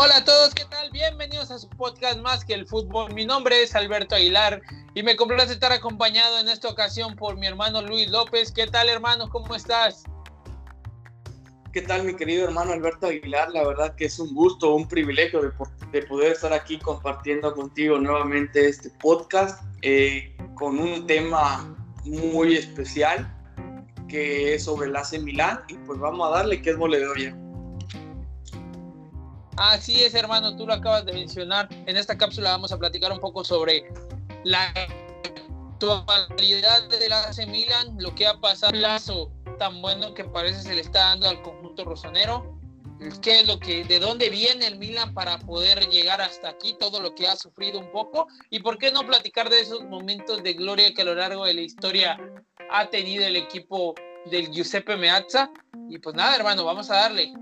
Hola 0.00 0.18
a 0.18 0.24
todos, 0.24 0.54
¿qué 0.54 0.64
tal? 0.70 0.92
Bienvenidos 0.92 1.50
a 1.50 1.58
su 1.58 1.68
podcast 1.70 2.20
Más 2.20 2.44
que 2.44 2.54
el 2.54 2.68
fútbol. 2.68 3.12
Mi 3.14 3.26
nombre 3.26 3.64
es 3.64 3.74
Alberto 3.74 4.14
Aguilar 4.14 4.62
y 4.94 5.02
me 5.02 5.16
complace 5.16 5.52
estar 5.52 5.72
acompañado 5.72 6.38
en 6.38 6.48
esta 6.48 6.68
ocasión 6.68 7.16
por 7.16 7.36
mi 7.36 7.48
hermano 7.48 7.82
Luis 7.82 8.08
López. 8.08 8.52
¿Qué 8.52 8.68
tal, 8.68 8.88
hermano? 8.88 9.28
¿Cómo 9.28 9.56
estás? 9.56 10.04
¿Qué 11.72 11.82
tal, 11.82 12.04
mi 12.04 12.14
querido 12.14 12.44
hermano 12.44 12.74
Alberto 12.74 13.08
Aguilar? 13.08 13.50
La 13.50 13.66
verdad 13.66 13.96
que 13.96 14.04
es 14.04 14.20
un 14.20 14.32
gusto, 14.36 14.72
un 14.72 14.86
privilegio 14.86 15.42
de, 15.90 16.02
poder 16.02 16.30
estar 16.30 16.52
aquí 16.52 16.78
compartiendo 16.78 17.52
contigo 17.52 17.98
nuevamente 17.98 18.68
este 18.68 18.90
podcast 19.02 19.64
eh, 19.82 20.32
con 20.54 20.78
un 20.78 21.08
tema 21.08 21.76
muy 22.04 22.54
especial 22.54 23.28
que 24.08 24.54
es 24.54 24.62
sobre 24.62 24.90
el 24.90 24.94
AC 24.94 25.18
Milán. 25.20 25.58
Y 25.66 25.74
pues 25.74 25.98
vamos 25.98 26.24
a 26.28 26.36
darle 26.36 26.62
que 26.62 26.70
es 26.70 26.76
mole 26.76 27.00
de 27.00 27.08
olla. 27.08 27.47
Así 29.58 30.04
es, 30.04 30.14
hermano, 30.14 30.56
tú 30.56 30.66
lo 30.66 30.74
acabas 30.74 31.04
de 31.04 31.12
mencionar. 31.12 31.68
En 31.86 31.96
esta 31.96 32.16
cápsula 32.16 32.50
vamos 32.50 32.70
a 32.72 32.78
platicar 32.78 33.10
un 33.12 33.18
poco 33.18 33.44
sobre 33.44 33.90
la 34.44 34.72
actualidad 35.80 36.88
de 36.88 37.08
la 37.08 37.24
AC 37.24 37.46
Milan, 37.46 37.96
lo 37.98 38.14
que 38.14 38.26
ha 38.26 38.40
pasado, 38.40 38.72
el 38.72 38.82
lazo 38.82 39.32
tan 39.58 39.82
bueno 39.82 40.14
que 40.14 40.24
parece 40.24 40.62
se 40.62 40.74
le 40.74 40.80
está 40.80 41.00
dando 41.00 41.28
al 41.28 41.42
conjunto 41.42 41.84
rosonero. 41.84 42.56
¿Qué 43.22 43.40
es 43.40 43.46
lo 43.46 43.60
que, 43.60 43.84
de 43.84 43.98
dónde 44.00 44.28
viene 44.28 44.66
el 44.66 44.76
Milan 44.76 45.14
para 45.14 45.38
poder 45.38 45.88
llegar 45.88 46.20
hasta 46.20 46.48
aquí, 46.48 46.76
todo 46.78 47.00
lo 47.00 47.14
que 47.14 47.28
ha 47.28 47.36
sufrido 47.36 47.78
un 47.78 47.90
poco? 47.92 48.26
Y 48.50 48.60
por 48.60 48.78
qué 48.78 48.90
no 48.90 49.06
platicar 49.06 49.50
de 49.50 49.60
esos 49.60 49.84
momentos 49.84 50.42
de 50.42 50.54
gloria 50.54 50.92
que 50.94 51.02
a 51.02 51.04
lo 51.04 51.14
largo 51.14 51.44
de 51.44 51.54
la 51.54 51.60
historia 51.60 52.18
ha 52.70 52.90
tenido 52.90 53.24
el 53.24 53.36
equipo 53.36 53.94
del 54.30 54.50
Giuseppe 54.50 54.96
Meazza. 54.96 55.50
Y 55.88 55.98
pues 55.98 56.16
nada, 56.16 56.34
hermano, 56.34 56.64
vamos 56.64 56.90
a 56.90 56.96
darle. 56.96 57.32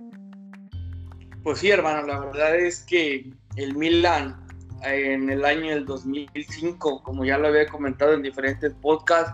Pues 1.47 1.61
sí, 1.61 1.71
hermano, 1.71 2.05
la 2.05 2.19
verdad 2.19 2.57
es 2.57 2.81
que 2.81 3.31
el 3.55 3.77
Milan 3.77 4.35
en 4.83 5.31
el 5.31 5.45
año 5.45 5.77
del 5.77 5.87
2005, 5.87 7.05
como 7.05 7.25
ya 7.25 7.39
lo 7.39 7.47
había 7.47 7.69
comentado 7.69 8.15
en 8.15 8.23
diferentes 8.23 8.75
podcasts, 8.83 9.33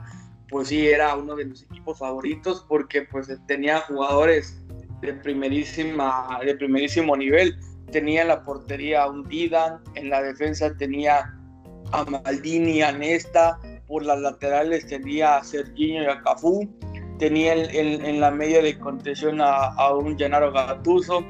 pues 0.51 0.69
sí 0.69 0.89
era 0.89 1.17
uno 1.17 1.35
de 1.37 1.47
mis 1.47 1.63
equipos 1.63 2.01
favoritos 2.01 2.67
porque 2.69 3.01
pues 3.11 3.35
tenía 3.47 3.81
jugadores 3.81 4.63
de 5.01 5.15
primerísima 5.15 6.39
de 6.45 6.55
primerísimo 6.55 7.17
nivel. 7.17 7.57
Tenía 7.91 8.21
en 8.21 8.29
la 8.29 8.45
portería 8.45 9.05
a 9.05 9.11
un 9.11 9.27
Didan, 9.27 9.81
en 9.95 10.11
la 10.11 10.21
defensa 10.21 10.77
tenía 10.77 11.35
a 11.93 12.05
Maldini, 12.05 12.83
a 12.83 12.93
Nesta, 12.93 13.59
por 13.87 14.05
las 14.05 14.21
laterales 14.21 14.87
tenía 14.87 15.39
a 15.39 15.45
Serginho 15.45 16.03
y 16.03 16.07
a 16.09 16.21
Cafú, 16.21 16.69
tenía 17.19 17.55
en, 17.55 18.21
la 18.21 18.31
media 18.31 18.61
de 18.61 18.79
contención 18.79 19.41
a, 19.41 19.69
a 19.69 19.97
un 19.97 20.19
Gennaro 20.19 20.53
Gattuso, 20.53 21.25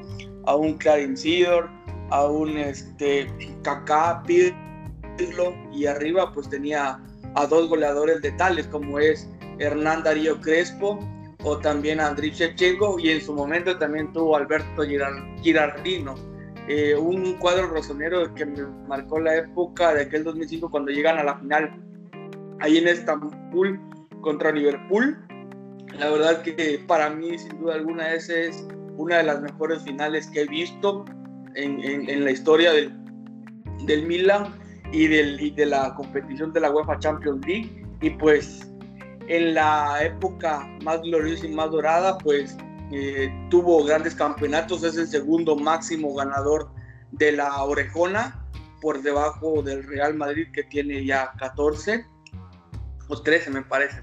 a 0.47 0.57
un 0.57 0.75
Clarence 0.75 1.23
Seedor, 1.23 1.69
a 2.11 2.27
un 2.27 2.57
este, 2.57 3.29
Kaká, 3.63 4.23
Pirlo, 4.25 5.55
y 5.73 5.87
arriba 5.87 6.33
pues 6.33 6.49
tenía 6.49 7.01
a 7.35 7.47
dos 7.47 7.69
goleadores 7.69 8.21
de 8.23 8.33
tales 8.33 8.67
como 8.67 8.99
es 8.99 9.29
Hernán 9.59 10.03
Darío 10.03 10.41
Crespo 10.41 10.99
o 11.45 11.59
también 11.59 12.01
Andriy 12.01 12.31
Shevchenko 12.31 12.99
y 12.99 13.11
en 13.11 13.21
su 13.21 13.35
momento 13.35 13.79
también 13.79 14.13
tuvo 14.13 14.37
Alberto 14.37 14.83
Girardino. 15.43 16.15
Eh, 16.69 16.95
un 16.95 17.35
cuadro 17.39 17.67
rosonero 17.67 18.33
que 18.35 18.47
me 18.47 18.63
marcó 18.87 19.19
la 19.19 19.37
época 19.37 19.95
de 19.95 20.03
aquel 20.03 20.23
2005 20.23 20.71
cuando 20.71 20.93
llegan 20.93 21.19
a 21.19 21.25
la 21.25 21.39
final 21.39 21.73
ahí 22.61 22.79
en 22.79 22.87
Estambul 22.87 23.81
contra 24.21 24.53
Liverpool. 24.53 25.19
La 25.99 26.11
verdad 26.11 26.43
que 26.43 26.83
para 26.87 27.11
mí 27.11 27.37
sin 27.37 27.59
duda 27.59 27.75
alguna 27.75 28.15
ese 28.15 28.49
es 28.49 28.67
una 28.97 29.19
de 29.19 29.23
las 29.25 29.41
mejores 29.41 29.83
finales 29.83 30.29
que 30.29 30.43
he 30.43 30.47
visto 30.47 31.05
en, 31.55 32.25
la 32.25 32.31
historia 32.31 32.73
del, 32.73 32.93
del 33.85 34.07
Milan 34.07 34.55
y, 34.93 35.07
del, 35.07 35.55
de 35.55 35.67
la 35.67 35.95
competición 35.95 36.53
de 36.53 36.61
la 36.61 36.71
UEFA 36.71 36.99
Champions 36.99 37.47
League. 37.47 37.85
Y 38.01 38.11
pues 38.11 38.71
en 39.29 39.55
la 39.55 40.03
época 40.03 40.67
más 40.85 41.01
gloriosa 41.03 41.47
y 41.47 41.51
más 41.51 41.71
dorada, 41.71 42.19
pues 42.19 42.57
eh, 42.93 43.33
tuvo 43.51 43.85
grandes 43.85 44.15
campeonatos, 44.15 44.83
es 44.83 44.97
el 44.97 45.07
segundo 45.07 45.57
máximo 45.57 46.15
ganador 46.15 46.71
de 47.13 47.33
la 47.33 47.63
Orejona, 47.63 48.43
por 48.83 49.01
debajo 49.01 49.63
del 49.63 49.85
Real 49.85 50.15
Madrid 50.15 50.49
que 50.53 50.65
tiene 50.65 51.07
ya 51.07 51.33
14 51.39 52.05
o 53.09 53.23
13 53.23 53.51
me 53.51 53.63
parece. 53.63 54.03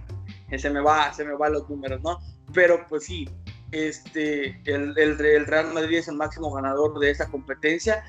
Se 0.58 0.70
me 0.70 0.82
va, 0.82 1.14
se 1.14 1.24
me 1.24 1.36
van 1.36 1.54
los 1.54 1.70
números, 1.70 2.02
¿no? 2.02 2.20
Pero 2.54 2.88
pues 2.88 3.06
sí, 3.06 3.30
este, 3.72 4.62
el, 4.66 5.18
Real 5.18 5.74
Madrid 5.74 6.00
es 6.00 6.08
el 6.08 6.16
máximo 6.16 6.52
ganador 6.52 7.00
de 7.00 7.12
esa 7.12 7.30
competencia 7.30 8.04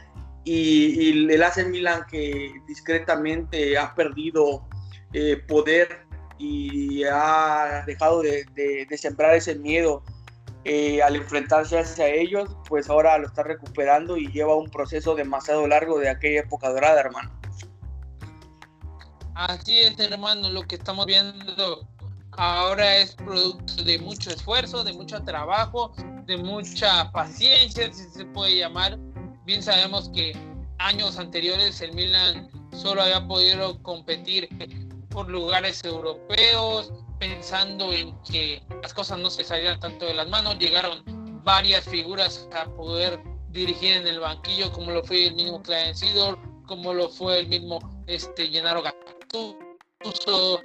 y, 0.44 1.10
y 1.10 1.32
el 1.32 1.43
AC 1.43 1.66
Milan 1.66 2.06
que 2.10 2.53
discretamente 2.66 3.76
ha 3.76 3.94
perdido 3.94 4.66
eh, 5.12 5.37
poder 5.49 6.06
y 6.38 7.04
ha 7.04 7.84
dejado 7.87 8.22
de, 8.22 8.47
de, 8.54 8.99
sembrar 8.99 9.34
ese 9.34 9.56
miedo 9.56 10.03
eh, 10.65 11.03
al 11.03 11.16
enfrentarse 11.16 11.78
hacia 11.78 12.06
ellos, 12.09 12.49
pues 12.66 12.88
ahora 12.88 13.19
lo 13.19 13.26
está 13.26 13.43
recuperando 13.43 14.16
y 14.16 14.32
lleva 14.32 14.56
un 14.56 14.70
proceso 14.70 15.15
demasiado 15.15 15.66
largo 15.66 15.99
de 15.99 16.09
aquella 16.09 16.41
época 16.41 16.70
dorada, 16.70 17.00
hermano. 17.00 17.31
Así 19.34 19.81
es, 19.81 19.99
hermano, 19.99 20.49
lo 20.50 20.62
que 20.62 20.76
estamos 20.76 21.06
viendo 21.06 21.87
ahora 22.40 22.96
es 22.96 23.14
producto 23.16 23.82
de 23.84 23.98
mucho 23.98 24.30
esfuerzo, 24.30 24.82
de 24.82 24.94
mucho 24.94 25.22
trabajo, 25.22 25.92
de 26.24 26.38
mucha 26.38 27.12
paciencia, 27.12 27.92
si 27.92 28.04
se 28.04 28.24
puede 28.24 28.56
llamar. 28.56 28.98
Bien 29.44 29.62
sabemos 29.62 30.08
que 30.14 30.34
años 30.78 31.18
anteriores 31.18 31.82
el 31.82 31.92
Milan 31.92 32.48
solo 32.72 33.02
había 33.02 33.26
podido 33.26 33.82
competir 33.82 34.48
por 35.10 35.28
lugares 35.28 35.84
europeos, 35.84 36.90
pensando 37.18 37.92
en 37.92 38.18
que 38.22 38.62
las 38.82 38.94
cosas 38.94 39.18
no 39.18 39.28
se 39.28 39.44
salían 39.44 39.78
tanto 39.78 40.06
de 40.06 40.14
las 40.14 40.28
manos. 40.30 40.58
Llegaron 40.58 41.02
varias 41.44 41.84
figuras 41.84 42.48
a 42.54 42.64
poder 42.74 43.20
dirigir 43.50 43.98
en 43.98 44.06
el 44.06 44.18
banquillo, 44.18 44.72
como 44.72 44.92
lo 44.92 45.04
fue 45.04 45.26
el 45.26 45.34
mismo 45.34 45.62
Clarence 45.62 46.06
Sidor, 46.06 46.38
como 46.66 46.94
lo 46.94 47.10
fue 47.10 47.40
el 47.40 47.48
mismo 47.48 47.80
este, 48.06 48.48
Gennaro 48.48 48.82
Gattuso, 48.82 50.60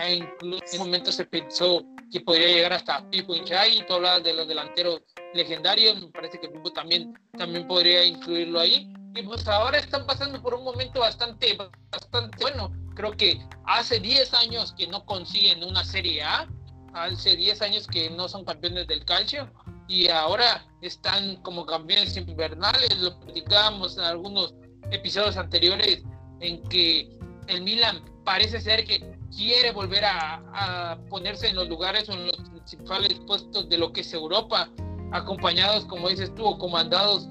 e 0.00 0.16
incluso 0.16 0.64
en 0.72 0.80
un 0.80 0.86
momento 0.86 1.12
se 1.12 1.24
pensó 1.24 1.82
que 2.10 2.20
podría 2.20 2.48
llegar 2.48 2.72
hasta 2.72 3.08
Pipo 3.10 3.34
Inchai, 3.34 3.86
tú 3.86 3.94
hablabas 3.94 4.24
de 4.24 4.34
los 4.34 4.48
delanteros 4.48 5.02
legendarios, 5.34 6.00
me 6.00 6.08
parece 6.08 6.40
que 6.40 6.48
Pipo 6.48 6.72
también, 6.72 7.14
también 7.36 7.66
podría 7.66 8.04
incluirlo 8.04 8.60
ahí. 8.60 8.92
Y 9.14 9.22
pues 9.22 9.46
ahora 9.48 9.78
están 9.78 10.06
pasando 10.06 10.40
por 10.40 10.54
un 10.54 10.64
momento 10.64 11.00
bastante, 11.00 11.56
bastante 11.90 12.38
bueno. 12.40 12.72
Creo 12.94 13.12
que 13.12 13.40
hace 13.66 14.00
10 14.00 14.34
años 14.34 14.72
que 14.72 14.86
no 14.86 15.04
consiguen 15.04 15.62
una 15.64 15.84
Serie 15.84 16.22
A, 16.22 16.48
hace 16.94 17.36
10 17.36 17.62
años 17.62 17.86
que 17.86 18.10
no 18.10 18.28
son 18.28 18.44
campeones 18.44 18.86
del 18.86 19.04
calcio 19.04 19.50
y 19.88 20.08
ahora 20.08 20.64
están 20.82 21.36
como 21.42 21.66
campeones 21.66 22.16
invernales. 22.16 22.96
Lo 22.98 23.18
platicábamos 23.20 23.98
en 23.98 24.04
algunos 24.04 24.54
episodios 24.90 25.36
anteriores 25.36 26.02
en 26.40 26.62
que 26.68 27.08
el 27.48 27.62
Milan 27.62 28.02
parece 28.24 28.60
ser 28.60 28.84
que 28.84 29.19
quiere 29.36 29.72
volver 29.72 30.04
a, 30.04 30.98
ponerse 31.08 31.48
en 31.48 31.56
los 31.56 31.68
lugares 31.68 32.08
o 32.08 32.12
en 32.12 32.26
los 32.26 32.36
principales 32.36 33.14
puestos 33.26 33.68
de 33.68 33.78
lo 33.78 33.92
que 33.92 34.00
es 34.02 34.12
Europa, 34.12 34.68
acompañados, 35.12 35.84
como 35.86 36.08
dices 36.08 36.34
tú, 36.34 36.44
o 36.44 36.58
comandados 36.58 37.28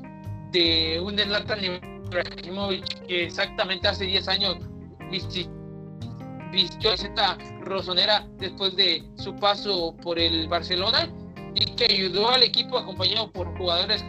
de 0.51 0.99
un 1.03 1.17
Zlatan 1.17 1.63
Ibrahimovic 1.63 3.05
que 3.05 3.25
exactamente 3.25 3.87
hace 3.87 4.05
10 4.05 4.27
años 4.27 4.57
vistió 5.09 6.93
esta 6.93 7.37
rosonera 7.61 8.27
después 8.37 8.75
de 8.75 9.07
su 9.15 9.35
paso 9.35 9.95
por 10.01 10.17
el 10.17 10.47
Barcelona 10.47 11.07
y 11.55 11.65
que 11.75 11.85
ayudó 11.85 12.29
al 12.29 12.43
equipo 12.43 12.77
acompañado 12.77 13.31
por 13.31 13.55
jugadores 13.57 14.03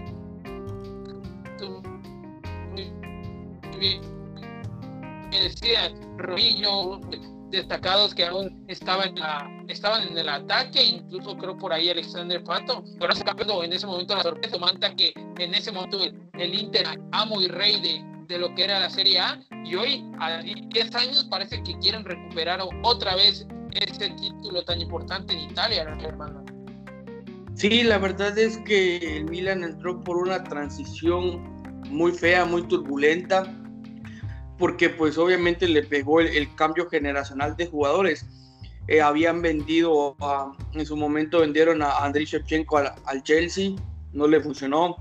que 5.31 5.41
decían 5.43 6.19
Robinho, 6.19 7.01
destacados 7.51 8.15
que 8.15 8.25
aún 8.27 8.65
estaban 8.69 9.17
en, 9.17 9.71
estaban 9.71 10.09
en 10.09 10.19
el 10.19 10.29
ataque, 10.29 10.83
incluso 10.83 11.37
creo 11.37 11.57
por 11.57 11.73
ahí 11.73 11.91
Alexander 11.91 12.43
Pato, 12.43 12.85
pero 12.99 13.15
se 13.15 13.25
en 13.65 13.73
ese 13.73 13.87
momento 13.87 14.15
la 14.15 14.23
sorpresa, 14.23 14.59
Manta 14.59 14.95
que 14.95 15.13
en 15.39 15.55
ese 15.55 15.73
momento 15.73 15.99
el, 16.35 16.55
Inter, 16.55 16.87
amo 17.13 17.41
y 17.41 17.49
rey 17.49 17.81
de, 17.81 18.05
de 18.27 18.39
lo 18.39 18.55
que 18.55 18.65
era 18.65 18.81
la 18.81 18.91
Serie 18.91 19.19
A 19.19 19.41
y 19.65 19.75
hoy 19.75 20.05
a 20.21 20.39
10 20.39 20.95
años 20.95 21.27
parece 21.31 21.63
que 21.63 21.77
quieren 21.79 22.05
recuperar 22.05 22.61
otra 22.83 23.17
vez 23.17 23.47
ese 23.75 24.11
título 24.11 24.63
tan 24.65 24.81
importante 24.81 25.33
en 25.33 25.51
Italia, 25.51 25.83
hermano. 25.83 26.45
Sí, 27.55 27.83
la 27.83 27.99
verdad 27.99 28.37
es 28.39 28.59
que 28.59 29.17
el 29.17 29.25
Milan 29.27 29.65
entró 29.65 30.03
por 30.03 30.17
una 30.17 30.43
transición 30.45 31.43
muy 31.91 32.13
fea, 32.13 32.45
muy 32.45 32.63
turbulenta, 32.63 33.45
porque 34.61 34.91
pues 34.91 35.17
obviamente 35.17 35.67
le 35.67 35.83
pegó 35.83 36.21
el, 36.21 36.55
cambio 36.55 36.89
generacional 36.89 37.57
de 37.57 37.67
jugadores. 37.67 38.27
Eh, 38.89 39.01
habían 39.01 39.41
vendido, 39.41 40.17
en 40.75 40.85
su 40.85 40.97
momento 40.97 41.41
vendieron 41.41 41.83
a 41.83 42.05
Andriy 42.05 42.27
Shevchenko 42.27 42.77
al, 42.77 42.93
al, 43.07 43.23
Chelsea, 43.23 43.71
no 44.13 44.29
le 44.29 44.39
funcionó. 44.41 44.97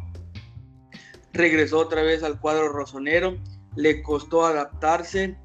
Regresó 1.33 1.79
otra 1.79 2.03
vez 2.03 2.23
al 2.23 2.39
cuadro 2.39 2.69
rosonero, 2.69 3.37
le 3.75 4.01
costó 4.01 4.45
adaptarse, 4.45 5.37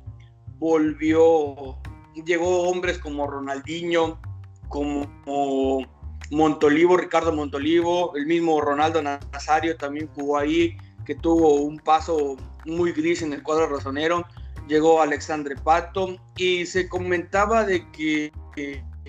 volvió, 0.59 1.77
llegó 2.25 2.69
hombres 2.69 2.99
como 2.99 3.27
Ronaldinho, 3.27 4.21
como 4.69 5.87
Montolivo, 6.31 6.97
Ricardo 6.97 7.33
Montolivo, 7.33 8.15
el 8.15 8.27
mismo 8.27 8.61
Ronaldo 8.61 9.03
Nazario 9.03 9.77
también 9.77 10.09
jugó 10.15 10.39
ahí, 10.39 10.77
que 11.05 11.17
tuvo 11.17 11.55
un 11.55 11.79
paso 11.79 12.37
muy 12.65 12.93
gris 12.93 13.23
en 13.23 13.33
el 13.33 13.43
cuadro 13.43 13.67
rosonero. 13.67 14.25
Llegó 14.69 15.03
Alexandre 15.03 15.57
Pato 15.57 16.17
y 16.37 16.67
se 16.67 16.89
comentaba 16.89 17.65
de 17.65 17.91
que, 17.91 18.33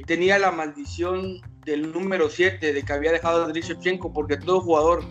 tenía 0.05 0.37
la 0.37 0.51
maldición 0.51 1.41
del 1.63 1.91
número 1.91 2.29
7, 2.29 2.73
de 2.73 2.83
que 2.83 2.93
había 2.93 3.11
dejado 3.11 3.45
a 3.45 3.51
Shevchenko, 3.51 4.11
porque 4.11 4.37
todo 4.37 4.61
jugador 4.61 5.03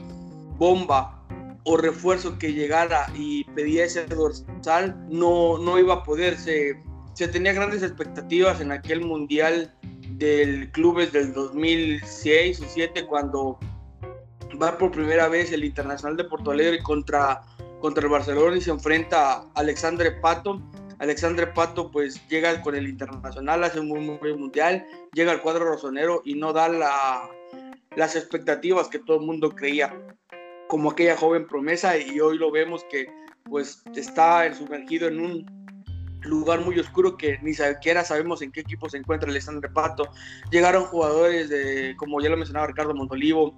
bomba 0.59 1.25
o 1.65 1.77
refuerzo 1.77 2.39
que 2.39 2.53
llegara 2.53 3.07
y 3.17 3.45
pedía 3.45 3.85
ese 3.85 4.05
dorsal 4.07 4.95
no, 5.09 5.59
no 5.59 5.79
iba 5.79 5.95
a 5.95 6.03
poder. 6.03 6.37
Se, 6.39 6.83
se 7.15 7.29
tenía 7.29 7.55
grandes 7.55 7.83
expectativas 7.83 8.61
en 8.61 8.73
aquel 8.73 9.01
mundial 9.01 9.75
del 10.11 10.71
clubes 10.71 11.13
del 11.13 11.33
2006 11.33 12.59
o 12.59 12.65
2007 12.65 13.07
cuando 13.07 13.59
va 14.63 14.79
por 14.79 14.91
primera 14.91 15.29
vez 15.29 15.53
el 15.53 15.65
Internacional 15.65 16.17
de 16.17 16.25
Porto 16.25 16.51
Alegre 16.51 16.83
contra, 16.83 17.43
contra 17.85 18.05
el 18.05 18.11
Barcelona 18.11 18.57
y 18.57 18.63
se 18.63 18.71
enfrenta 18.71 19.33
a 19.35 19.47
Alexandre 19.57 20.11
Pato. 20.11 20.59
Alexandre 21.01 21.49
Pato 21.49 21.91
pues 21.91 22.27
llega 22.29 22.63
con 22.63 22.75
el 22.75 22.89
Internacional, 22.89 23.63
hace 23.63 23.79
un 23.79 23.89
muy, 23.89 24.17
buen 24.17 24.41
mundial, 24.41 24.87
llega 25.13 25.33
al 25.33 25.43
cuadro 25.43 25.67
rosonero 25.67 26.23
y 26.25 26.35
no 26.35 26.55
da 26.55 26.71
la, 26.71 27.29
las 27.95 28.17
expectativas 28.17 28.89
que 28.89 29.01
todo 29.01 29.21
el 29.21 29.27
mundo 29.27 29.51
creía 29.51 29.95
como 30.67 30.93
aquella 30.93 31.15
joven 31.15 31.47
promesa 31.47 31.99
y 31.99 32.19
hoy 32.21 32.39
lo 32.39 32.51
vemos 32.51 32.83
que 32.91 33.07
pues 33.51 33.83
está 33.95 34.51
sumergido 34.55 35.09
en 35.09 35.21
un 35.21 35.69
lugar 36.23 36.63
muy 36.63 36.79
oscuro 36.81 37.19
que 37.19 37.39
ni 37.43 37.53
siquiera 37.53 38.03
sabemos 38.03 38.41
en 38.41 38.51
qué 38.51 38.61
equipo 38.61 38.89
se 38.89 38.97
encuentra 38.97 39.29
Alexandre 39.29 39.69
Pato. 39.69 40.09
Llegaron 40.51 40.85
jugadores 40.85 41.51
de, 41.51 41.95
como 41.99 42.23
ya 42.23 42.31
lo 42.31 42.39
mencionaba 42.39 42.67
Ricardo 42.67 42.95
Montolivo, 42.95 43.55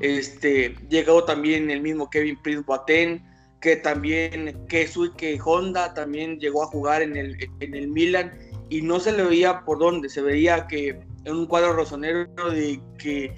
este, 0.00 0.74
llegó 0.88 1.24
también 1.24 1.70
el 1.70 1.80
mismo 1.82 2.10
Kevin 2.10 2.40
Prince 2.42 2.64
Boateng, 2.66 3.22
que 3.60 3.76
también, 3.76 4.66
que 4.68 5.40
Honda 5.44 5.94
también 5.94 6.38
llegó 6.38 6.62
a 6.62 6.66
jugar 6.66 7.02
en 7.02 7.16
el, 7.16 7.36
en 7.60 7.74
el 7.74 7.88
Milan 7.88 8.32
y 8.70 8.82
no 8.82 9.00
se 9.00 9.12
le 9.12 9.22
veía 9.24 9.64
por 9.64 9.78
dónde, 9.78 10.08
se 10.08 10.22
veía 10.22 10.66
que 10.66 11.00
en 11.24 11.36
un 11.36 11.46
cuadro 11.46 11.74
rosonero 11.74 12.26
de 12.50 12.80
que 12.98 13.34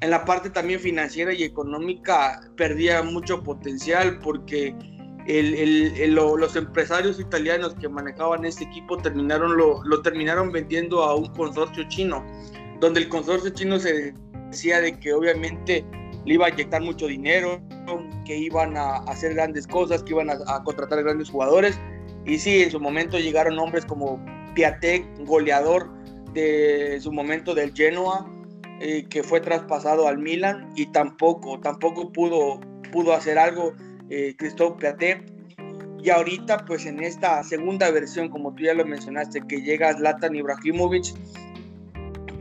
en 0.00 0.10
la 0.10 0.24
parte 0.24 0.50
también 0.50 0.80
financiera 0.80 1.32
y 1.32 1.42
económica 1.42 2.42
perdía 2.56 3.02
mucho 3.02 3.42
potencial 3.42 4.18
porque 4.18 4.74
los 5.26 6.56
empresarios 6.56 7.18
italianos 7.18 7.74
que 7.74 7.88
manejaban 7.88 8.44
este 8.44 8.64
equipo 8.64 8.98
terminaron 8.98 9.56
lo, 9.56 10.02
terminaron 10.02 10.52
vendiendo 10.52 11.02
a 11.02 11.14
un 11.14 11.32
consorcio 11.34 11.88
chino, 11.88 12.24
donde 12.80 13.00
el 13.00 13.08
consorcio 13.08 13.50
chino 13.50 13.78
se 13.78 14.14
decía 14.50 14.80
de 14.80 14.98
que 14.98 15.12
obviamente 15.12 15.84
le 16.24 16.34
iba 16.34 16.46
a 16.46 16.50
inyectar 16.50 16.82
mucho 16.82 17.06
dinero, 17.06 17.60
que 18.24 18.36
iban 18.36 18.76
a 18.76 18.96
hacer 19.06 19.34
grandes 19.34 19.66
cosas, 19.66 20.02
que 20.02 20.12
iban 20.12 20.28
a, 20.30 20.64
contratar 20.64 21.02
grandes 21.02 21.30
jugadores. 21.30 21.78
Y 22.24 22.38
sí, 22.38 22.62
en 22.62 22.70
su 22.70 22.80
momento 22.80 23.18
llegaron 23.18 23.58
hombres 23.58 23.86
como 23.86 24.20
Piatek, 24.54 25.24
goleador 25.24 25.90
de 26.32 26.98
su 27.00 27.12
momento 27.12 27.54
del 27.54 27.72
Genoa, 27.72 28.28
eh, 28.80 29.06
que 29.08 29.22
fue 29.22 29.40
traspasado 29.40 30.08
al 30.08 30.18
Milan 30.18 30.70
y 30.76 30.86
tampoco, 30.86 31.60
tampoco 31.60 32.12
pudo, 32.12 32.60
pudo 32.92 33.14
hacer 33.14 33.38
algo 33.38 33.74
eh, 34.10 34.34
Christophe 34.36 34.78
Piaté. 34.80 35.24
Y 36.02 36.10
ahorita, 36.10 36.64
pues 36.66 36.86
en 36.86 37.02
esta 37.02 37.42
segunda 37.42 37.90
versión, 37.90 38.28
como 38.28 38.54
tú 38.54 38.64
ya 38.64 38.74
lo 38.74 38.84
mencionaste, 38.84 39.42
que 39.48 39.62
llega 39.62 39.94
Zlatan 39.94 40.34
Ibrahimovic, 40.34 41.14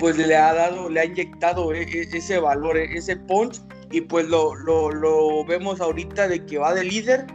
pues 0.05 0.17
le 0.17 0.35
ha 0.35 0.53
dado, 0.53 0.87
le 0.87 0.99
ha 0.99 1.05
inyectado 1.05 1.73
e, 1.73 1.81
e, 1.81 2.01
ese 2.15 2.37
valor, 2.37 2.77
e, 2.77 2.95
ese 2.95 3.15
punch, 3.15 3.59
y 3.89 4.01
pues 4.01 4.27
lo, 4.27 4.53
lo, 4.53 5.43
vemos 5.45 5.81
ahorita 5.81 6.27
de 6.27 6.45
que 6.45 6.59
va 6.59 6.75
de 6.75 6.83
líder, 6.83 7.25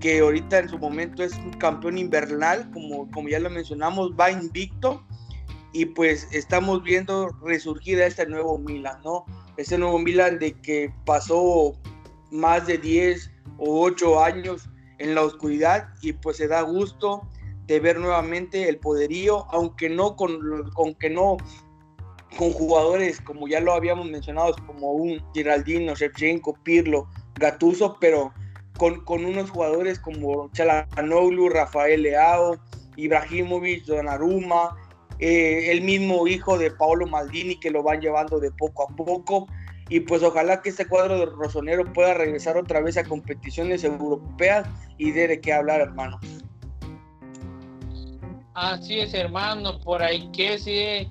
que 0.00 0.20
ahorita 0.20 0.60
en 0.60 0.68
su 0.68 0.78
momento 0.78 1.24
es 1.24 1.34
un 1.38 1.50
campeón 1.54 1.98
invernal, 1.98 2.70
como, 2.70 3.10
como 3.10 3.28
ya 3.28 3.40
lo 3.40 3.50
mencionamos, 3.50 4.12
va 4.12 4.30
invicto, 4.30 5.04
y 5.72 5.86
pues 5.86 6.28
estamos 6.30 6.84
viendo 6.84 7.30
resurgir 7.42 8.00
a 8.00 8.06
este 8.06 8.24
nuevo 8.26 8.58
Milan, 8.58 9.00
¿no? 9.04 9.26
Este 9.56 9.76
nuevo 9.76 9.98
Milan 9.98 10.38
de 10.38 10.52
que 10.52 10.94
pasó 11.04 11.72
más 12.30 12.64
de 12.64 12.78
10 12.78 13.28
o 13.58 13.82
8 13.86 14.22
años 14.22 14.70
en 14.98 15.16
la 15.16 15.22
oscuridad 15.22 15.88
y 16.00 16.12
pues 16.12 16.36
se 16.36 16.46
da 16.46 16.62
gusto 16.62 17.28
de 17.66 17.80
ver 17.80 17.98
nuevamente 17.98 18.68
el 18.68 18.78
poderío, 18.78 19.46
aunque 19.50 19.88
no 19.88 20.14
con, 20.14 20.38
aunque 20.76 21.10
no 21.10 21.36
con 22.36 22.52
jugadores 22.52 23.20
como 23.20 23.48
ya 23.48 23.60
lo 23.60 23.72
habíamos 23.72 24.08
mencionado, 24.08 24.54
como 24.66 24.92
un 24.92 25.22
Giraldino, 25.34 25.94
Shevchenko, 25.94 26.54
Pirlo, 26.62 27.08
Gatuso, 27.34 27.96
pero 28.00 28.32
con, 28.76 29.04
con 29.04 29.24
unos 29.24 29.50
jugadores 29.50 29.98
como 29.98 30.50
Chalanoglu, 30.52 31.48
Rafael 31.48 32.02
Leao, 32.02 32.56
Ibrahimovic, 32.96 33.84
Donnarumma, 33.84 34.76
eh, 35.18 35.70
el 35.70 35.82
mismo 35.82 36.26
hijo 36.26 36.56
de 36.56 36.70
Paolo 36.70 37.06
Maldini 37.06 37.58
que 37.60 37.70
lo 37.70 37.82
van 37.82 38.00
llevando 38.00 38.40
de 38.40 38.50
poco 38.52 38.84
a 38.84 38.96
poco. 38.96 39.46
Y 39.88 40.00
pues 40.00 40.22
ojalá 40.22 40.62
que 40.62 40.68
este 40.68 40.86
cuadro 40.86 41.18
de 41.18 41.26
Rosonero 41.26 41.84
pueda 41.92 42.14
regresar 42.14 42.56
otra 42.56 42.80
vez 42.80 42.96
a 42.96 43.04
competiciones 43.04 43.82
europeas 43.82 44.68
y 44.98 45.10
dé 45.10 45.26
de 45.26 45.40
qué 45.40 45.52
hablar, 45.52 45.80
hermano. 45.80 46.20
Así 48.54 49.00
es, 49.00 49.14
hermano, 49.14 49.80
por 49.80 50.02
ahí 50.02 50.30
que 50.32 50.58
sí 50.58 51.08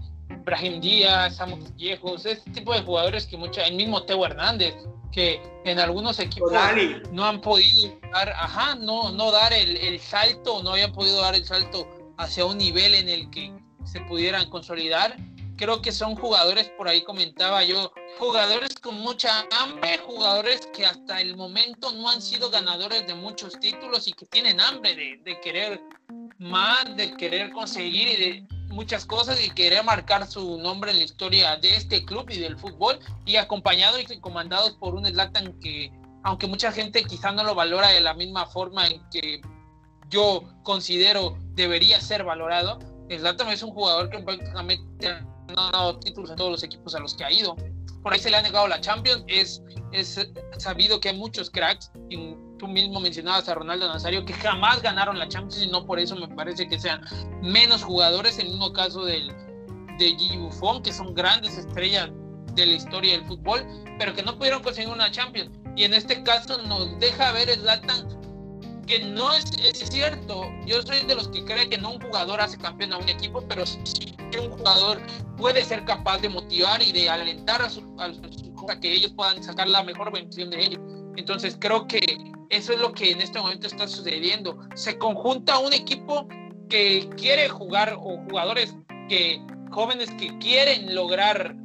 Brahim 0.50 0.82
Díaz, 0.82 1.36
Samuel 1.36 1.62
Viejos, 1.76 2.26
este 2.26 2.50
tipo 2.50 2.74
de 2.74 2.82
jugadores 2.82 3.28
que 3.28 3.38
mucha, 3.38 3.62
el 3.66 3.76
mismo 3.76 4.02
Teo 4.02 4.26
Hernández, 4.26 4.74
que 5.12 5.40
en 5.64 5.78
algunos 5.78 6.20
equipos 6.20 6.52
no 7.12 7.24
han 7.24 7.40
podido 7.40 7.96
dar, 8.12 8.30
ajá, 8.30 8.74
no, 8.74 9.12
no 9.12 9.32
dar 9.32 9.54
el, 9.54 9.78
el, 9.78 10.00
salto, 10.00 10.64
no 10.64 10.72
habían 10.72 10.92
podido 10.92 11.22
dar 11.22 11.36
el 11.36 11.46
salto 11.46 11.88
hacia 12.18 12.46
un 12.46 12.58
nivel 12.58 12.96
en 12.96 13.10
el 13.10 13.30
que 13.30 13.54
se 13.86 14.02
pudieran 14.02 14.50
consolidar. 14.50 15.18
Creo 15.56 15.84
que 15.84 15.92
son 15.92 16.16
jugadores, 16.16 16.70
por 16.70 16.88
ahí 16.88 17.04
comentaba 17.04 17.64
yo, 17.64 17.92
jugadores 18.18 18.74
con 18.80 18.96
mucha 18.96 19.46
hambre, 19.52 20.00
jugadores 20.00 20.68
que 20.74 20.84
hasta 20.84 21.22
el 21.22 21.38
momento 21.38 21.92
no 21.92 22.10
han 22.10 22.24
sido 22.24 22.50
ganadores 22.50 23.06
de 23.06 23.14
muchos 23.14 23.60
títulos 23.60 24.08
y 24.08 24.14
que 24.14 24.26
tienen 24.26 24.60
hambre 24.60 24.96
de, 24.96 25.22
de 25.24 25.40
querer 25.42 25.80
más, 26.40 26.96
de 26.96 27.16
querer 27.18 27.52
conseguir 27.52 28.08
y 28.08 28.16
de 28.16 28.59
muchas 28.70 29.06
cosas 29.06 29.44
y 29.44 29.50
quería 29.50 29.84
marcar 29.84 30.28
su 30.28 30.58
nombre 30.58 30.92
en 30.92 30.98
la 30.98 31.04
historia 31.04 31.58
de 31.58 31.76
este 31.76 32.06
club 32.06 32.30
y 32.30 32.40
del 32.40 32.58
fútbol 32.58 33.00
y 33.26 33.36
acompañados 33.36 34.00
y 34.10 34.20
comandados 34.20 34.72
por 34.74 34.96
un 34.96 35.06
Zlatan 35.06 35.54
que 35.60 35.92
aunque 36.24 36.48
mucha 36.48 36.72
gente 36.72 37.04
quizá 37.04 37.32
no 37.32 37.44
lo 37.44 37.56
valora 37.56 37.90
de 37.90 38.02
la 38.02 38.14
misma 38.14 38.46
forma 38.46 38.88
en 38.88 39.02
que 39.10 39.42
yo 40.10 40.44
considero 40.64 41.38
debería 41.54 42.00
ser 42.02 42.24
valorado, 42.24 42.80
Zlatan 43.10 43.50
es 43.50 43.64
un 43.64 43.72
jugador 43.72 44.10
que 44.10 44.20
prácticamente 44.20 45.08
ha 45.08 45.26
ganado 45.48 46.00
títulos 46.00 46.30
en 46.32 46.36
todos 46.36 46.52
los 46.52 46.64
equipos 46.64 46.94
a 46.94 47.00
los 47.00 47.16
que 47.16 47.24
ha 47.24 47.32
ido. 47.32 47.56
Por 48.04 48.14
ahí 48.14 48.20
se 48.20 48.30
le 48.30 48.38
ha 48.38 48.42
negado 48.42 48.68
la 48.68 48.80
Champions, 48.82 49.24
es, 49.28 49.62
es 49.92 50.28
sabido 50.58 51.00
que 51.00 51.10
hay 51.10 51.18
muchos 51.18 51.50
cracks, 51.50 51.92
tú 52.60 52.68
mismo 52.68 53.00
mencionabas 53.00 53.50
a 53.50 53.56
Ronaldo 53.56 53.88
Nazario, 53.88 54.24
que 54.24 54.34
jamás 54.34 54.84
ganaron 54.84 55.18
la 55.18 55.28
Champions 55.28 55.64
y 55.64 55.68
no 55.68 55.86
por 55.86 56.00
eso 56.00 56.16
me 56.16 56.28
parece 56.28 56.68
que 56.68 56.78
sean 56.78 57.02
menos 57.42 57.84
jugadores. 57.84 58.38
El 58.38 58.50
mismo 58.50 58.72
caso 58.72 59.04
del, 59.06 59.30
de 59.98 60.16
Gigi 60.18 60.38
Buffon, 60.38 60.84
que 60.84 60.94
son 60.94 61.16
grandes 61.16 61.58
estrellas 61.58 62.12
de 62.54 62.66
la 62.68 62.74
historia 62.74 63.14
del 63.14 63.26
fútbol, 63.26 63.66
pero 63.98 64.14
que 64.14 64.22
no 64.22 64.38
pudieron 64.38 64.62
conseguir 64.62 64.92
una 64.92 65.10
Champions. 65.10 65.50
Y 65.76 65.86
en 65.86 65.96
este 65.96 66.22
caso 66.22 66.62
nos 66.64 67.00
deja 67.00 67.32
ver 67.32 67.50
Zlatan 67.50 68.20
que 68.86 69.00
no 69.00 69.32
es, 69.34 69.46
es, 69.64 69.88
cierto. 69.90 70.52
Yo 70.66 70.82
soy 70.82 71.06
de 71.06 71.14
los 71.14 71.28
que 71.28 71.46
cree 71.46 71.70
que 71.70 71.78
no 71.78 71.92
un 71.92 72.02
jugador 72.02 72.42
hace 72.42 72.58
campeón 72.58 72.92
a 72.94 72.98
un 72.98 73.08
equipo, 73.08 73.44
pero 73.48 73.66
sí 73.66 74.16
que 74.32 74.40
un 74.40 74.50
jugador 74.50 75.00
puede 75.38 75.64
ser 75.64 75.86
capaz 75.86 76.18
de 76.20 76.30
motivar 76.30 76.82
y 76.82 76.92
de 76.92 77.08
alentar 77.08 77.62
a, 77.62 77.70
su, 77.70 77.82
a, 78.00 78.12
a 78.72 78.80
que 78.80 78.92
ellos 78.92 79.14
puedan 79.16 79.44
sacar 79.44 79.68
la 79.68 79.84
mejor 79.84 80.12
versión 80.12 80.50
de 80.50 80.60
ellos. 80.60 80.80
Entonces 81.16 81.56
creo 81.60 81.88
que 81.88 82.32
eso 82.50 82.74
es 82.74 82.80
lo 82.80 82.94
que 82.94 83.12
en 83.12 83.22
este 83.22 83.40
momento 83.40 83.68
está 83.68 83.88
sucediendo. 83.88 84.60
Se 84.76 84.98
conjunta 84.98 85.60
un 85.60 85.74
equipo 85.74 86.28
que 86.70 87.10
quiere 87.16 87.50
jugar 87.50 87.96
o 87.98 88.18
jugadores 88.30 88.76
que 89.08 89.42
jóvenes 89.72 90.10
que 90.12 90.36
quieren 90.40 90.94
lograr 90.96 91.56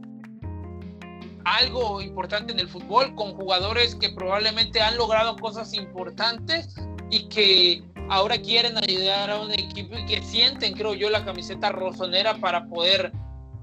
algo 1.44 2.00
importante 2.00 2.52
en 2.52 2.60
el 2.60 2.68
fútbol 2.68 3.14
con 3.14 3.34
jugadores 3.34 3.94
que 3.94 4.10
probablemente 4.10 4.80
han 4.80 4.96
logrado 4.96 5.36
cosas 5.36 5.74
importantes 5.74 6.74
y 7.10 7.28
que 7.28 7.82
ahora 8.08 8.38
quieren 8.38 8.76
ayudar 8.78 9.30
a 9.30 9.40
un 9.40 9.52
equipo 9.52 9.96
y 9.96 10.06
que 10.06 10.22
sienten, 10.22 10.74
creo 10.74 10.94
yo, 10.94 11.10
la 11.10 11.24
camiseta 11.24 11.70
rosonera 11.70 12.38
para 12.38 12.66
poder 12.66 13.12